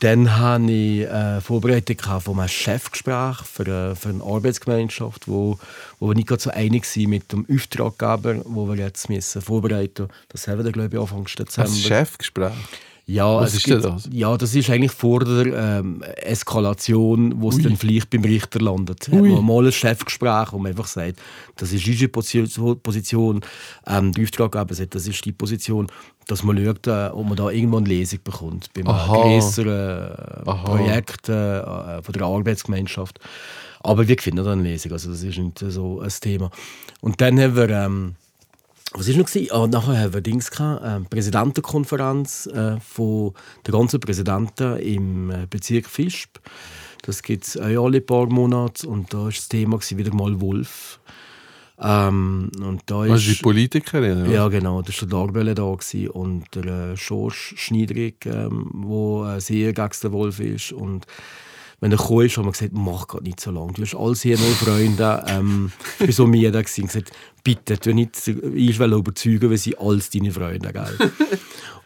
[0.00, 5.58] dann hatte ich äh, Vorbereitung von einem Chefgespräch für, äh, für eine Arbeitsgemeinschaft, wo,
[6.00, 10.02] wo wir nicht gerade so einig waren mit dem Auftraggeber, wo wir jetzt müssen vorbereiten
[10.02, 10.14] müssen.
[10.28, 11.70] Das haben wir glaube ich, Anfang Dezember.
[11.70, 12.52] Ein Chefgespräch.
[13.04, 14.08] Ja, Was es ist gibt- das?
[14.12, 19.08] Ja, das ist eigentlich vor der ähm, Eskalation, wo es dann vielleicht beim Richter landet.
[19.08, 21.20] Hat man mal ein Chefgespräch, wo man einfach sagt,
[21.56, 23.40] das ist unsere Position,
[23.88, 25.88] ähm, der Auftraggeber sagt, das ist die Position,
[26.28, 30.12] dass man schaut, äh, ob man da irgendwo eine Lesung bekommt beim größeren
[30.46, 30.64] äh.
[30.64, 33.18] Projekt äh, äh, von der Arbeitsgemeinschaft.
[33.80, 36.50] Aber wir finden da eine Lesung, also das ist nicht so ein Thema.
[37.00, 37.68] Und dann haben wir...
[37.68, 38.14] Ähm,
[38.94, 39.28] was war noch?
[39.50, 43.32] Ah, nachher haben wir Dings gehabt, äh, Präsidentenkonferenz äh, von
[43.66, 46.38] der ganzen Präsidenten im äh, Bezirk Visp.
[47.02, 51.00] Das gibt es alle paar Monate und da war das Thema wieder mal Wolf.
[51.80, 56.44] Ähm, und da Also die ist, Politikerin, ja genau, da war der Darbelle da und
[56.54, 61.06] der äh, Schorsch Schneidrig, ähm, wo äh, sehr gegen den Wolf ist und
[61.82, 63.72] wenn er gekommen ist, haben wir gesagt, mach gerade nicht so lange.
[63.72, 65.24] Du hast alles hier nur Freunde.
[65.26, 67.10] Ähm, ich war so müde gewesen und gesagt,
[67.42, 71.10] bitte, tu nicht ich will überzeugen, weil sie alles deine Freunde, gell?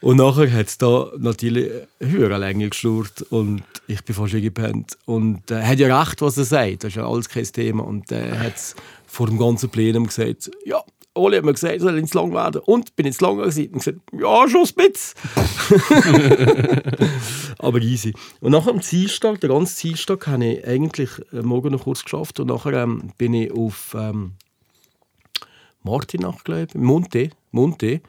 [0.02, 4.98] und nachher hat es da natürlich höher länger geschlurrt und ich bin fast gepennt.
[5.06, 7.82] Und er hat ja recht, was er sagt, das ist ja alles kein Thema.
[7.82, 10.82] Und er hat vor dem ganzen Plenum gesagt, ja,
[11.14, 12.60] Oli hat mir gesagt, soll ins Lang werden.
[12.66, 13.68] Und bin ins Lang gewesen.
[13.72, 15.14] Und gesagt, ja, schon ein bisschen.
[17.58, 18.14] Aber easy.
[18.40, 22.40] Und nachher am Dienstag, den ganzen Dienstag, habe ich eigentlich äh, morgen noch kurz geschafft.
[22.40, 24.32] Und nachher ähm, bin ich auf ähm,
[25.82, 28.00] Martinach, glaube ich, Monte, Monte,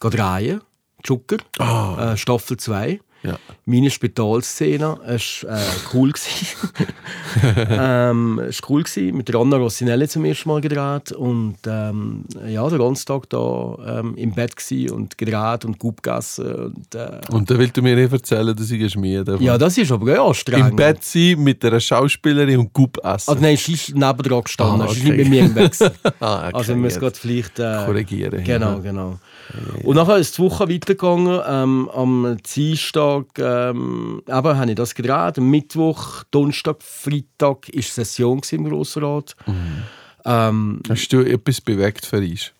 [0.00, 0.60] gehe drehen,
[1.02, 3.00] Zucker, äh, Staffel 2.
[3.22, 3.38] Ja.
[3.66, 5.60] Meine Spitalszene war äh,
[5.92, 6.12] cool.
[7.70, 8.82] ähm, es war cool.
[8.82, 9.16] Gewesen.
[9.16, 11.12] Mit Anna Rossinelli zum ersten Mal gedreht.
[11.12, 16.02] Und ähm, ja, den ganzen Tag da ähm, im Bett gewesen und gedreht und gut
[16.02, 16.72] gegessen.
[16.74, 19.92] Und, äh, Und dann willst du mir nicht erzählen, dass ich Schmied ja, das ist
[19.92, 20.70] aber ja anstrengend.
[20.70, 23.30] Im Bett sein mit einer Schauspielerin und Gup essen.
[23.30, 24.82] Also nein, sie ist nebendran gestanden.
[24.82, 25.16] Ah, Sie ist okay.
[25.16, 25.76] nicht mit mir im Bett.
[26.20, 27.58] Ah, okay, Also wir müssen gerade vielleicht...
[27.58, 28.78] Äh, Korrigieren, Genau, ja.
[28.78, 29.18] genau.
[29.84, 31.40] Und nachher ist die Woche weitergegangen.
[31.46, 35.38] Ähm, am Dienstag ähm, eben, habe ich das gedreht.
[35.38, 39.36] Mittwoch, Donnerstag, Freitag war Session im Grossen Rat.
[39.46, 39.82] Mhm.
[40.24, 42.52] Ähm, Hast du etwas bewegt für uns?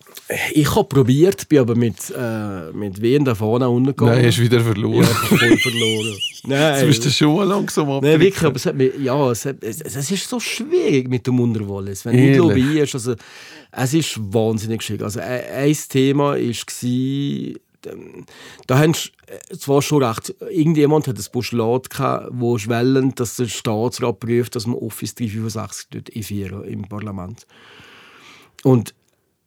[0.52, 4.14] Ich habe probiert, bin aber mit, äh, mit Wehen da vorne untergegangen.
[4.14, 5.06] Nein, hast du wieder ja, verloren.
[5.06, 6.18] habe voll verloren.
[6.44, 8.20] Nein, Jetzt bist du schon mal langsam Nein, abdrücken.
[8.20, 11.40] wirklich, aber es, hat mich, ja, es, hat, es, es ist so schwierig mit dem
[11.40, 12.04] Unterwallis.
[12.04, 12.64] Wenn du nicht Ehrlich?
[12.64, 13.14] lobbyierst, also,
[13.72, 15.02] es ist wahnsinnig schwierig.
[15.02, 17.60] Also, ein, ein Thema war,
[18.66, 18.92] da haben
[19.26, 24.54] äh, zwar schon recht, irgendjemand hat ein Postulat gehabt, wo schwellen, dass der Staatsrat prüft,
[24.54, 27.46] dass man Office 365 dort einführen im Parlament.
[28.62, 28.94] Und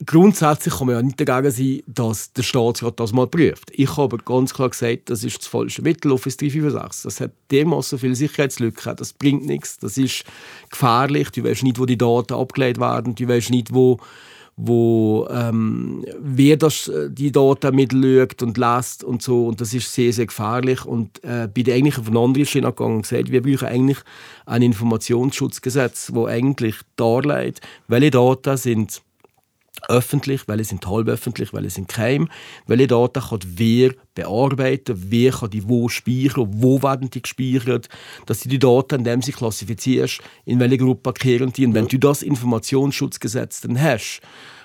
[0.06, 3.72] grundsätzlich kann man ja nicht dagegen sein, dass der Staatsrat das mal prüft.
[3.72, 7.04] Ich habe aber ganz klar gesagt, das ist das falsche Mittel, Office 365.
[7.04, 10.24] Das hat dermaßen viele Sicherheitslücken, das bringt nichts, das ist
[10.70, 14.00] gefährlich, du weißt nicht, wo die Daten abgelegt werden, du weißt nicht, wo,
[14.56, 19.94] wo ähm, wer das, äh, die Daten mitschaut und lässt und so und das ist
[19.94, 23.42] sehr, sehr gefährlich und äh, bin eigentlich auf eine andere Schiene gegangen und gesagt, wir
[23.42, 24.00] brauchen eigentlich
[24.46, 29.02] ein Informationsschutzgesetz, wo eigentlich darlegt, welche Daten sind
[29.90, 32.30] öffentlich, welche sind halböffentlich, welche sind geheim,
[32.68, 37.90] welche Daten kann wer bearbeiten, wer kann die wo speichern, wo werden die gespeichert,
[38.26, 41.66] dass du die Daten, indem sie klassifizierst, in welche Gruppe kehren die.
[41.66, 44.22] Und wenn du das Informationsschutzgesetz dann hast,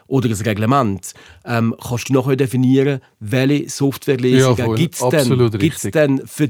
[0.09, 1.13] oder das Reglement,
[1.45, 4.77] ähm, kannst du nachher definieren, welche Ja, Softwarelösungen voll.
[4.77, 6.49] gibt es denn, gibt's denn für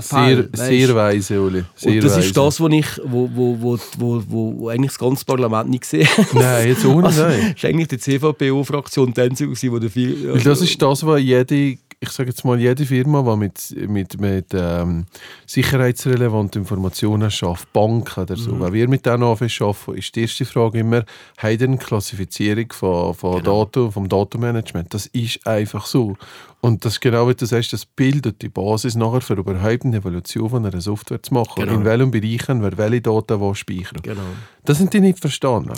[0.00, 0.48] Sehr, Fälle.
[0.54, 1.30] sehr weisst?
[1.30, 1.64] weise, Uli.
[1.76, 2.26] Sehr Und das weise.
[2.26, 6.08] ist das, was ich, wo, wo, wo, wo, wo, eigentlich das ganze Parlament nicht gesehen
[6.08, 6.26] hat.
[6.34, 7.54] Nein, jetzt ohne Also, Nein.
[7.54, 9.46] ist eigentlich die CVPO-Fraktion dann so,
[9.78, 10.32] der viel.
[10.32, 14.20] Weil das ist das, was jede, ich sage jetzt mal, jede Firma, die mit, mit,
[14.20, 15.06] mit ähm,
[15.46, 20.78] sicherheitsrelevanten Informationen schafft, Banken oder so, wenn wir mit denen arbeiten, ist die erste Frage
[20.78, 21.04] immer,
[21.38, 24.92] haben eine Klassifizierung von, von Daten, vom Datenmanagement?
[24.92, 26.16] Das ist einfach so.
[26.60, 29.96] Und das ist genau, wie du sagst, das bildet die Basis nachher für überhaupt eine
[29.96, 31.56] Evolution von einer Software zu machen.
[31.56, 31.74] Genau.
[31.74, 34.00] In welchem Bereich wer welche Daten wo speichern.
[34.02, 34.22] Genau.
[34.64, 35.74] Das sind die nicht verstanden.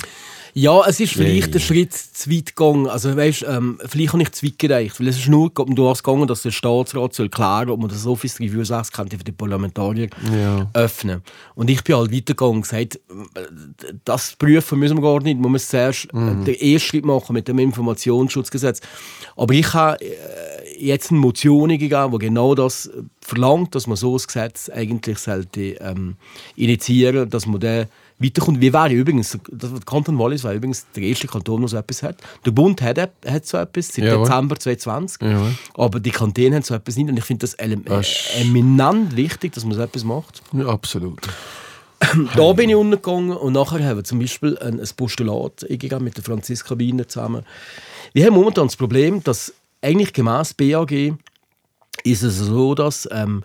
[0.59, 2.87] Ja, es ist vielleicht Ja, ein Schritt zu weit gegangen.
[2.87, 4.99] Also, weißt, ähm, vielleicht habe ich zu weit gereicht.
[4.99, 8.07] Weil es ist nur um das gegangen, dass der Staatsrat soll klären ob man das
[8.07, 10.71] Office 365 könnte für die Parlamentarier Ja.
[10.73, 11.21] öffnen.
[11.57, 12.99] Und ich bin halt weitergegangen und gesagt,
[14.07, 15.39] das prüfen müssen wir gar nicht.
[15.39, 16.41] Man muss zuerst Mhm.
[16.41, 18.81] äh, den ersten Schritt machen mit dem Informationsschutzgesetz.
[19.37, 20.09] Aber ich habe äh,
[20.79, 25.19] jetzt eine Motion gegeben, die genau das äh, verlangt, dass man so ein Gesetz eigentlich
[25.19, 26.17] sollte, ähm,
[26.57, 27.87] initiieren dass man den
[28.19, 28.61] weiterkommt.
[28.61, 32.17] Wir wären übrigens, das, Kanton Wallis war übrigens der erste Kanton, der so etwas hat.
[32.45, 34.27] Der Bund hat, hat so etwas seit Jawohl.
[34.27, 35.55] Dezember 2020, Jawohl.
[35.75, 39.53] aber die Kantone haben so etwas nicht und ich finde das Das äh, eminent wichtig,
[39.53, 40.43] dass man so etwas macht.
[40.53, 41.21] Ja, absolut.
[42.37, 46.25] Da bin ich untergegangen und nachher haben wir zum Beispiel ein, ein Postulat mit der
[46.25, 47.43] Franziska Wiener zusammen.
[48.13, 51.15] Wir haben momentan das Problem, dass eigentlich gemäß BAG
[52.05, 53.43] ist es so, dass ähm,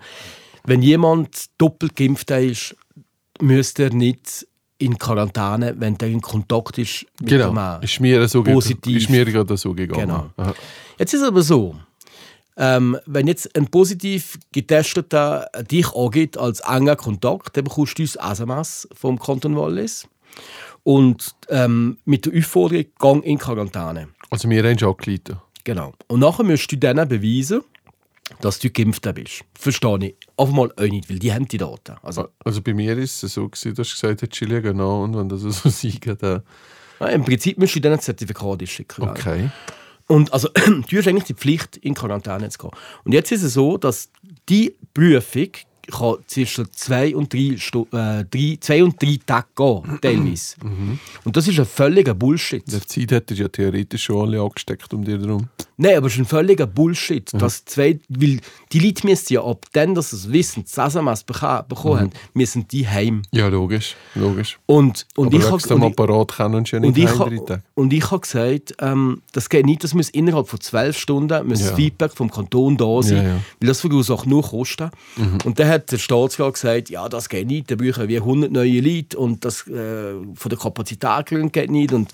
[0.64, 2.76] wenn jemand doppelt geimpft ist,
[3.40, 4.46] müsste er nicht
[4.82, 7.52] in Quarantäne, wenn er in Kontakt ist mit dem Genau.
[7.52, 7.82] Mann.
[7.82, 8.96] Ist mir so, Positiv.
[8.96, 10.02] ist mir gerade so gegangen.
[10.08, 10.30] Genau.
[10.36, 10.54] Aha.
[10.98, 11.76] Jetzt ist es aber so,
[12.56, 18.32] ähm, wenn jetzt ein positiv getesteter dich angeht als enger Kontakt, dann bekommst du ein
[18.32, 20.06] SMS vom Kanton Wallis
[20.82, 24.08] und ähm, mit der Aufforderung, gang in Quarantäne.
[24.30, 25.36] Also wir haben schon angeleitet.
[25.64, 25.92] Genau.
[26.08, 27.62] Und nachher musst du denen beweisen,
[28.40, 29.44] dass du geimpft bist.
[29.58, 30.14] Verstehe ich.
[30.36, 31.96] Aber mal auch nicht, weil die haben die Daten.
[32.02, 35.16] Also, Also bei mir ist es so, gewesen, dass du gesagt hast, Chile, genau, und
[35.16, 36.42] wenn das so sein dann...
[37.00, 39.02] ja, Im Prinzip musst du denen ein Zertifikat schicken.
[39.02, 39.50] Okay.
[40.08, 40.48] Und also,
[40.88, 42.70] du hast eigentlich die Pflicht, in Quarantäne zu gehen.
[43.04, 44.10] Und jetzt ist es so, dass
[44.48, 45.50] die Prüfung
[45.90, 50.56] kann zwischen zwei und drei, Stu äh, drei, zwei und drei Tage gehen, teilweise.
[51.24, 52.62] Und das ist ein völliger Bullshit.
[52.70, 55.48] Der Zeit hättest du ja theoretisch schon alle angesteckt um dir herum.
[55.76, 57.28] Nein, aber es ist ein völliger Bullshit.
[57.34, 58.38] Dass zwei, weil
[58.72, 61.66] die Leute müssen ja ab dann, dass sie es wissen, das SMS bekommen
[61.98, 63.22] haben, müssen die heim.
[63.32, 63.96] Ja, logisch.
[64.14, 64.58] logisch.
[64.66, 67.62] Und, und Aber ich habe dem Apparat ja und ich, heim ha, Tage.
[67.74, 71.60] und ich habe gesagt, ähm, das geht nicht, das muss innerhalb von zwölf Stunden muss
[71.60, 71.66] Ja.
[71.68, 73.34] das Feedback vom Kanton da sein, Ja, ja.
[73.60, 74.90] weil das verursacht nur Kosten.
[75.44, 78.80] Und dann hat der Staatsrat gesagt, ja, das geht nicht, da brauchen wir 100 neue
[78.80, 81.92] Leute und das äh, von der Kapazität geht nicht.
[81.92, 82.12] Und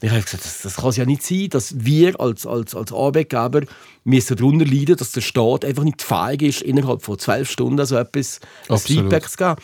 [0.00, 2.92] ich habe gesagt, das, das kann es ja nicht sein, dass wir als, als, als
[2.92, 3.62] Arbeitgeber
[4.04, 7.96] müssen darunter leiden, dass der Staat einfach nicht fähig ist, innerhalb von zwölf Stunden so
[7.96, 9.02] etwas Absolut.
[9.02, 9.56] Feedback zu geben.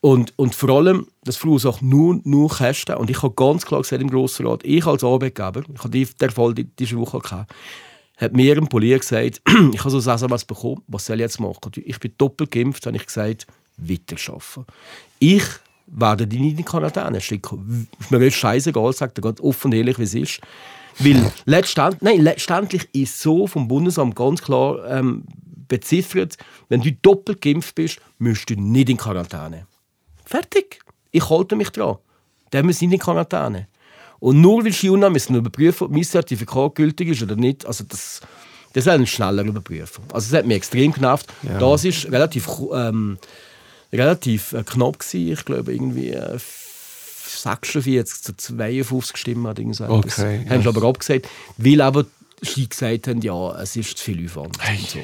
[0.00, 2.96] Und, und vor allem, das verursacht nur, nur Kosten.
[2.96, 6.06] Und ich habe ganz klar gesagt im Grossen Rat, ich als Arbeitgeber, ich habe die-
[6.06, 7.52] den Fall die- diese Woche gehabt,
[8.18, 9.40] hat mir ein Polier gesagt,
[9.72, 11.72] ich habe so SMS bekommen, was soll ich jetzt machen?
[11.76, 14.66] Ich bin doppelt geimpft, habe ich gesagt, weiterarbeiten.
[15.20, 15.44] Ich
[15.86, 17.88] werde die nicht in Quarantäne schicken.
[18.10, 20.40] Ist scheißegal, sagt er ganz offen und ehrlich, wie es ist.
[20.98, 25.24] Weil letztendlich, nein, letztendlich ist so vom Bundesamt ganz klar ähm,
[25.68, 26.36] beziffert,
[26.68, 29.66] wenn du doppelt geimpft bist, musst du nicht in Quarantäne.
[30.24, 30.80] Fertig.
[31.10, 31.96] Ich halte mich dran.
[32.50, 33.68] Dann müssen nicht in Quarantäne.
[34.20, 38.20] Und nur weil China müssen überprüfen, ob mein Zertifikat gültig ist oder nicht, also das,
[38.72, 40.04] das werden schneller überprüfen.
[40.12, 41.26] Also das hat mich extrem genervt.
[41.42, 43.18] Das ist relativ, ähm,
[43.92, 45.32] relativ äh, knapp gewesen.
[45.32, 46.38] Ich glaube irgendwie äh,
[47.28, 49.84] 46 zu 52 Stimmen oder irgend so.
[49.84, 50.70] Okay, Haben sie ja.
[50.70, 52.06] aber abgesagt, weil aber
[52.40, 54.58] sie gesagt haben, ja, es ist zu viel Aufwand.
[54.58, 54.98] und so.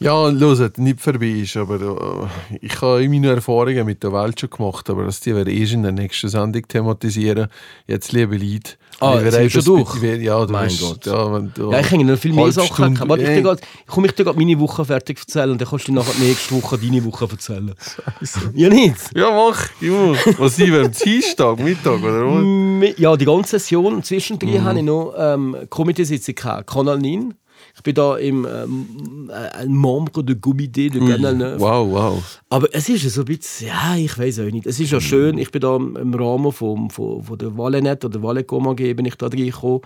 [0.00, 4.50] Ja, hört, nicht vorbei ist, aber äh, ich habe meine Erfahrungen mit der Welt schon
[4.50, 7.48] gemacht, aber das die wir eh in der nächsten Sendung thematisieren.
[7.86, 8.72] Jetzt, liebe Leute.
[9.00, 10.02] Ah, wir sind wir schon durch?
[10.22, 11.04] Ja, du Mein Gott.
[11.06, 12.98] Ja, wenn du Ja, ich kann Ihnen noch viel mehr Sachen.
[13.08, 15.88] Warte, ich, grad- ich komme ich dir gerade meine Woche fertig erzählen und dann kannst
[15.88, 17.74] du dir nachher nächste Woche deine Woche erzählen.
[18.54, 18.96] Ja, nicht?
[19.16, 20.14] Ja, mach, ja.
[20.38, 22.94] Was sind wir am Dienstag, Mittag oder was?
[22.98, 24.02] Ja, die ganze Session.
[24.02, 24.64] Zwischendrin Mhm.
[24.64, 27.34] habe ich noch ähm, Komiteesitzung gehabt, Kanal 9.
[27.76, 31.60] Ich bin da im ähm, äh, ein Membre de Comité de Canal 9.
[31.60, 32.40] Wow, wow.
[32.48, 34.66] Aber es ist so ein bisschen, ja, ich weiß auch nicht.
[34.66, 38.22] Es ist ja schön, ich bin da im Rahmen vom, von, von der Wallenet oder
[38.22, 39.80] Wallecom AG bin ich da reingekommen.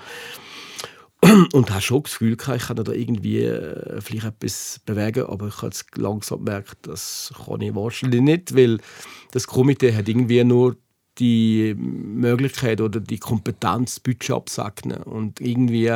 [1.52, 5.48] Und habe schon das Gefühl gehabt, ich kann da irgendwie äh, vielleicht etwas bewegen, aber
[5.48, 8.78] ich habe jetzt langsam gemerkt, das kann ich wahrscheinlich nicht, weil
[9.32, 10.76] das Komitee hat irgendwie nur
[11.18, 15.90] die Möglichkeit oder die Kompetenz, Budget abzusegnen und irgendwie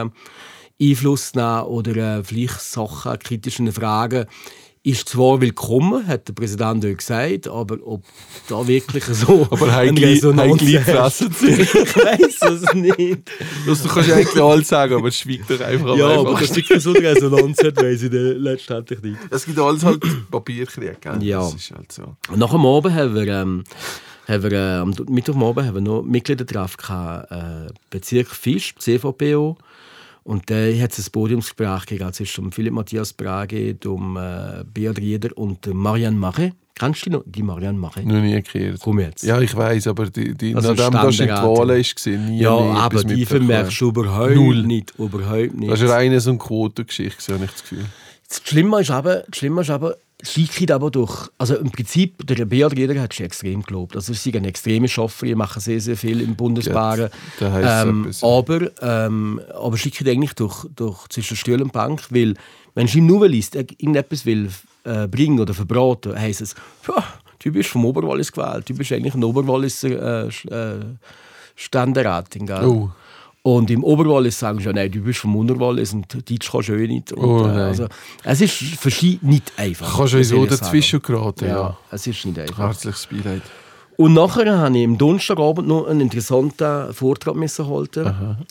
[0.90, 4.26] Einfluss nehmen oder äh, vielleicht Sachen, kritische Fragen
[4.84, 8.02] ist zwar willkommen, hat der Präsident auch gesagt, aber ob
[8.48, 11.40] da wirklich so Aber heimlich Resonanz sind.
[11.40, 13.30] ich weiß es nicht.
[13.64, 16.48] Du kannst ja eigentlich alles sagen, aber es schweigt doch einfach Ja, aber einfachsten.
[16.48, 19.18] dass wirklich so eine Resonanz hat, weiß ich letztendlich nicht.
[19.30, 21.22] Es gibt alles halt Papierkrieg, gell?
[21.22, 21.38] Ja.
[21.42, 22.16] Das ist halt so.
[22.28, 23.62] Und nach dem Abend haben wir, ähm,
[24.26, 29.56] haben wir äh, am Mittwochabend haben wir noch Mitgliedertreffen gehabt, äh, Bezirk Fisch, CVPO.
[30.24, 35.36] Und da hat es ein Podiumsgespräch gegeben zwischen Philipp Matthias Brage, dem äh, Beat Rieder
[35.36, 36.52] und Marianne Mache.
[36.74, 37.22] Kennst du die noch?
[37.26, 38.02] Die Marianne Mache?
[38.02, 38.80] Noch nie gehört.
[38.80, 39.24] Komm jetzt.
[39.24, 41.32] Ja, ich weiß, aber die, die, Also nachdem das in die.
[41.32, 44.62] Wahlen ist, nie Ja, aber die vermerkst du überhaupt Null.
[44.62, 44.94] nicht.
[44.98, 45.70] Überhaupt nicht.
[45.70, 47.84] Das ist reine so eine Quotengeschichte, habe ich das Gefühl.
[48.28, 51.28] Das Schlimme ist aber, das Schlimme ist aber sie kriegt aber durch.
[51.36, 53.96] Also im Prinzip, der Beat Rieder hat sie extrem gelobt.
[53.96, 57.10] Also sie sind eine extreme Schafferin, machen sehr, sehr viel im Bundesbaren.
[57.40, 58.28] Ja, ähm, ja.
[58.28, 62.34] aber, ähm, aber sie kriegt eigentlich durch, durch zwischen Stuhl und Bank, weil
[62.74, 64.48] wenn sie Nouvel liest, irgendetwas will
[64.84, 66.54] äh, bringen oder verbraten, heisst es,
[66.88, 67.04] ja,
[67.40, 70.80] du bist vom Oberwallis gewählt, du bist eigentlich ein Oberwalliser äh, äh,
[71.54, 72.46] Ständeratin.
[72.46, 72.64] Gell?
[72.64, 72.90] Oh.
[73.44, 76.74] Und im Oberwallis sagen sie, ja, nein, du bist vom Unterwallis und Deutsch kannst du
[76.74, 77.12] eh nicht.
[77.12, 77.86] Und, Oh, äh, also,
[78.22, 79.96] es ist für sie nicht einfach.
[79.96, 81.76] Kannst du so dazwischen geraten, Ja, ja.
[81.90, 82.58] es ist nicht einfach.
[82.58, 83.42] Herzliches Beileid.
[83.96, 88.06] Und nachher habe ich am Donnerstagabend noch einen interessanten Vortrag müssen halten.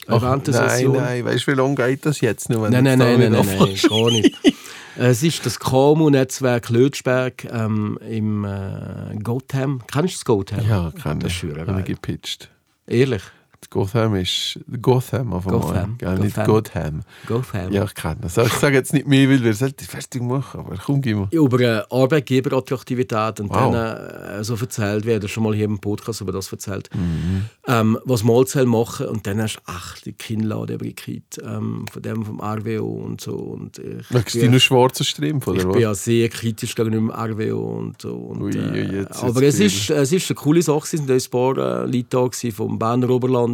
[0.08, 0.96] Ach, Während der nein, Session.
[0.98, 2.70] nein, weißt du, wie lange geht das jetzt noch?
[2.70, 4.36] Nein, nein, nein, nein, nein, nein, gar nicht.
[4.98, 9.82] es ist das KMU-Netzwerk Lötschberg ähm, im äh, Gotham.
[9.92, 10.68] Kennst du das Gotham?
[10.68, 11.26] Ja, Das ich.
[11.28, 12.50] ist schön ich gepitcht.
[12.88, 13.24] Ehrlich?
[13.70, 16.20] Gotham ist Gotham auf einmal, Gotham, gell?
[16.20, 16.46] nicht Gotham.
[16.48, 17.02] Gotham.
[17.28, 17.72] Gotham.
[17.72, 18.38] Ja, ich kenne das.
[18.38, 21.28] Ich sage jetzt nicht mehr, weil wir halt fertig machen, aber komm, gib mal.
[21.32, 23.72] über äh, Arbeitgeberattraktivität und Wow.
[23.72, 27.46] dann äh, so erzählt werden, schon mal hier im Podcast über das erzählt, Mhm.
[27.68, 32.02] ähm, was mal soll machen und dann hast du ach die Kinnlade gekriegt ähm, von
[32.02, 35.74] dem vom RWO und so und ich, Magst du noch schwarzen Strumpf, oder ich was?
[35.74, 38.16] bin ja sehr kritisch gegenüber dem RWO und so.
[38.16, 40.96] Und, Ui, ui, äh, jetzt aber wird's es ist, es ist eine coole Sache.
[40.96, 43.51] Es waren ein paar äh, Leute da vom Berner Oberland.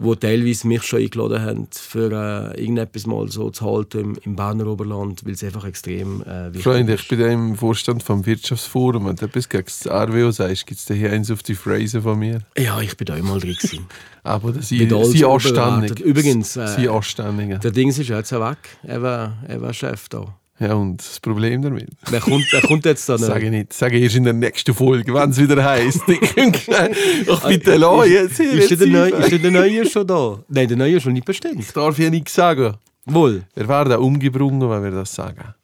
[0.00, 4.34] Wo teilweise mich schon eingeladen haben, für äh, irgendetwas mal so zu halten im, im
[4.34, 7.02] Berner Oberland, weil es einfach extrem äh, wichtig Freunde, ist.
[7.02, 10.86] ich bin da im Vorstand vom Wirtschaftsforum und etwas gegen das RWO sagst, gibt es
[10.86, 12.40] da hier eins auf die Phrase von mir.
[12.56, 13.54] Ja, ich bin da immer drin.
[13.54, 13.86] gewesen.
[14.22, 16.00] Aber das sind sie anständig.
[16.00, 17.60] Übrigens, äh, sie anständig.
[17.60, 18.58] Der Dings ist jetzt auch weg.
[18.82, 20.34] Er war, er war Chef da.
[20.60, 21.88] Ja, und das Problem damit?
[22.12, 23.16] Der kommt, der kommt jetzt dann.
[23.18, 23.72] Sage ich nicht.
[23.72, 26.02] Sage ich erst in der nächsten Folge, wenn es wieder heisst.
[27.30, 28.52] Ach bitte, lass jetzt hier.
[28.52, 30.38] Ist jetzt der, neue, ist der Neue schon da?
[30.48, 31.60] Nein, der Neue ist schon nicht bestimmt.
[31.60, 32.74] Ich darf ja nichts sagen.
[33.06, 33.42] Wohl.
[33.54, 35.54] Wir werden umgebrungen, wenn wir das sagen.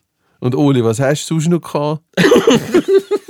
[0.41, 2.03] Und Oli, was hast du sonst noch gehabt?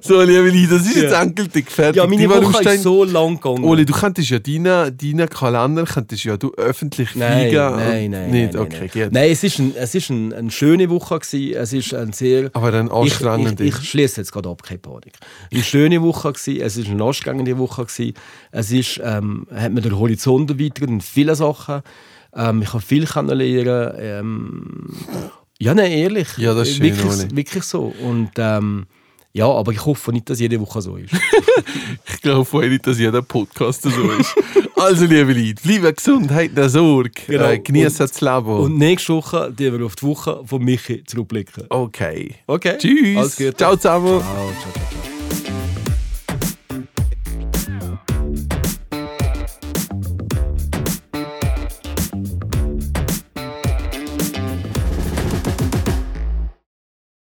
[0.00, 1.22] so, liebe Leute, das ist jetzt Ja.
[1.22, 1.96] endgültig fertig.
[1.96, 3.64] Ja, meine Die Woche Warumstein- ist so lang gegangen.
[3.64, 7.76] Oli, du könntest ja deinen deinen Kalender könntest ja du öffentlich Nein, fliegen.
[7.76, 8.30] nein, nein.
[8.30, 9.08] Nicht, nein, okay, nein.
[9.12, 11.18] Nein, es ist, ein, es ist ein, eine schöne Woche.
[11.18, 11.54] Gewesen.
[11.56, 12.50] Es ist ein sehr.
[12.52, 13.64] Aber eine ich, anstrengende.
[13.64, 15.14] ich, ich schließe jetzt gerade ab, keine Panik.
[15.52, 17.84] Eine schöne Woche, gewesen, es ist eine anstrengende Woche.
[17.84, 18.14] Gewesen.
[18.50, 21.82] Es ist, ähm, hat mir den Horizont erweitert in vielen Sachen.
[22.34, 23.92] Ähm, ich habe viel kennenlernen.
[23.98, 24.94] Ähm,
[25.58, 26.28] ja, nein, ehrlich.
[26.36, 27.36] Ja, das ist schön, wirklich, Oli.
[27.36, 27.92] wirklich so.
[28.02, 28.86] Und ähm,
[29.32, 31.12] ja, aber ich hoffe nicht, dass jede Woche so ist.
[32.14, 34.34] Ich glaube vorher nicht, dass jeder Podcast so ist.
[34.76, 37.44] also, liebe Leute, bleibt gesund, habt eine Sorge, Genau.
[37.48, 38.46] äh, genießt Und- das Leben.
[38.46, 41.64] Und nächste Woche die wir auf die Woche von Michi zurückblicken.
[41.70, 42.34] okay.
[42.46, 42.76] Okay?
[42.78, 43.16] Tschüss.
[43.16, 43.54] Alles Gute.
[43.56, 44.20] Ciao zusammen.
[44.20, 45.77] Ciao, ciao, ciao, ciao.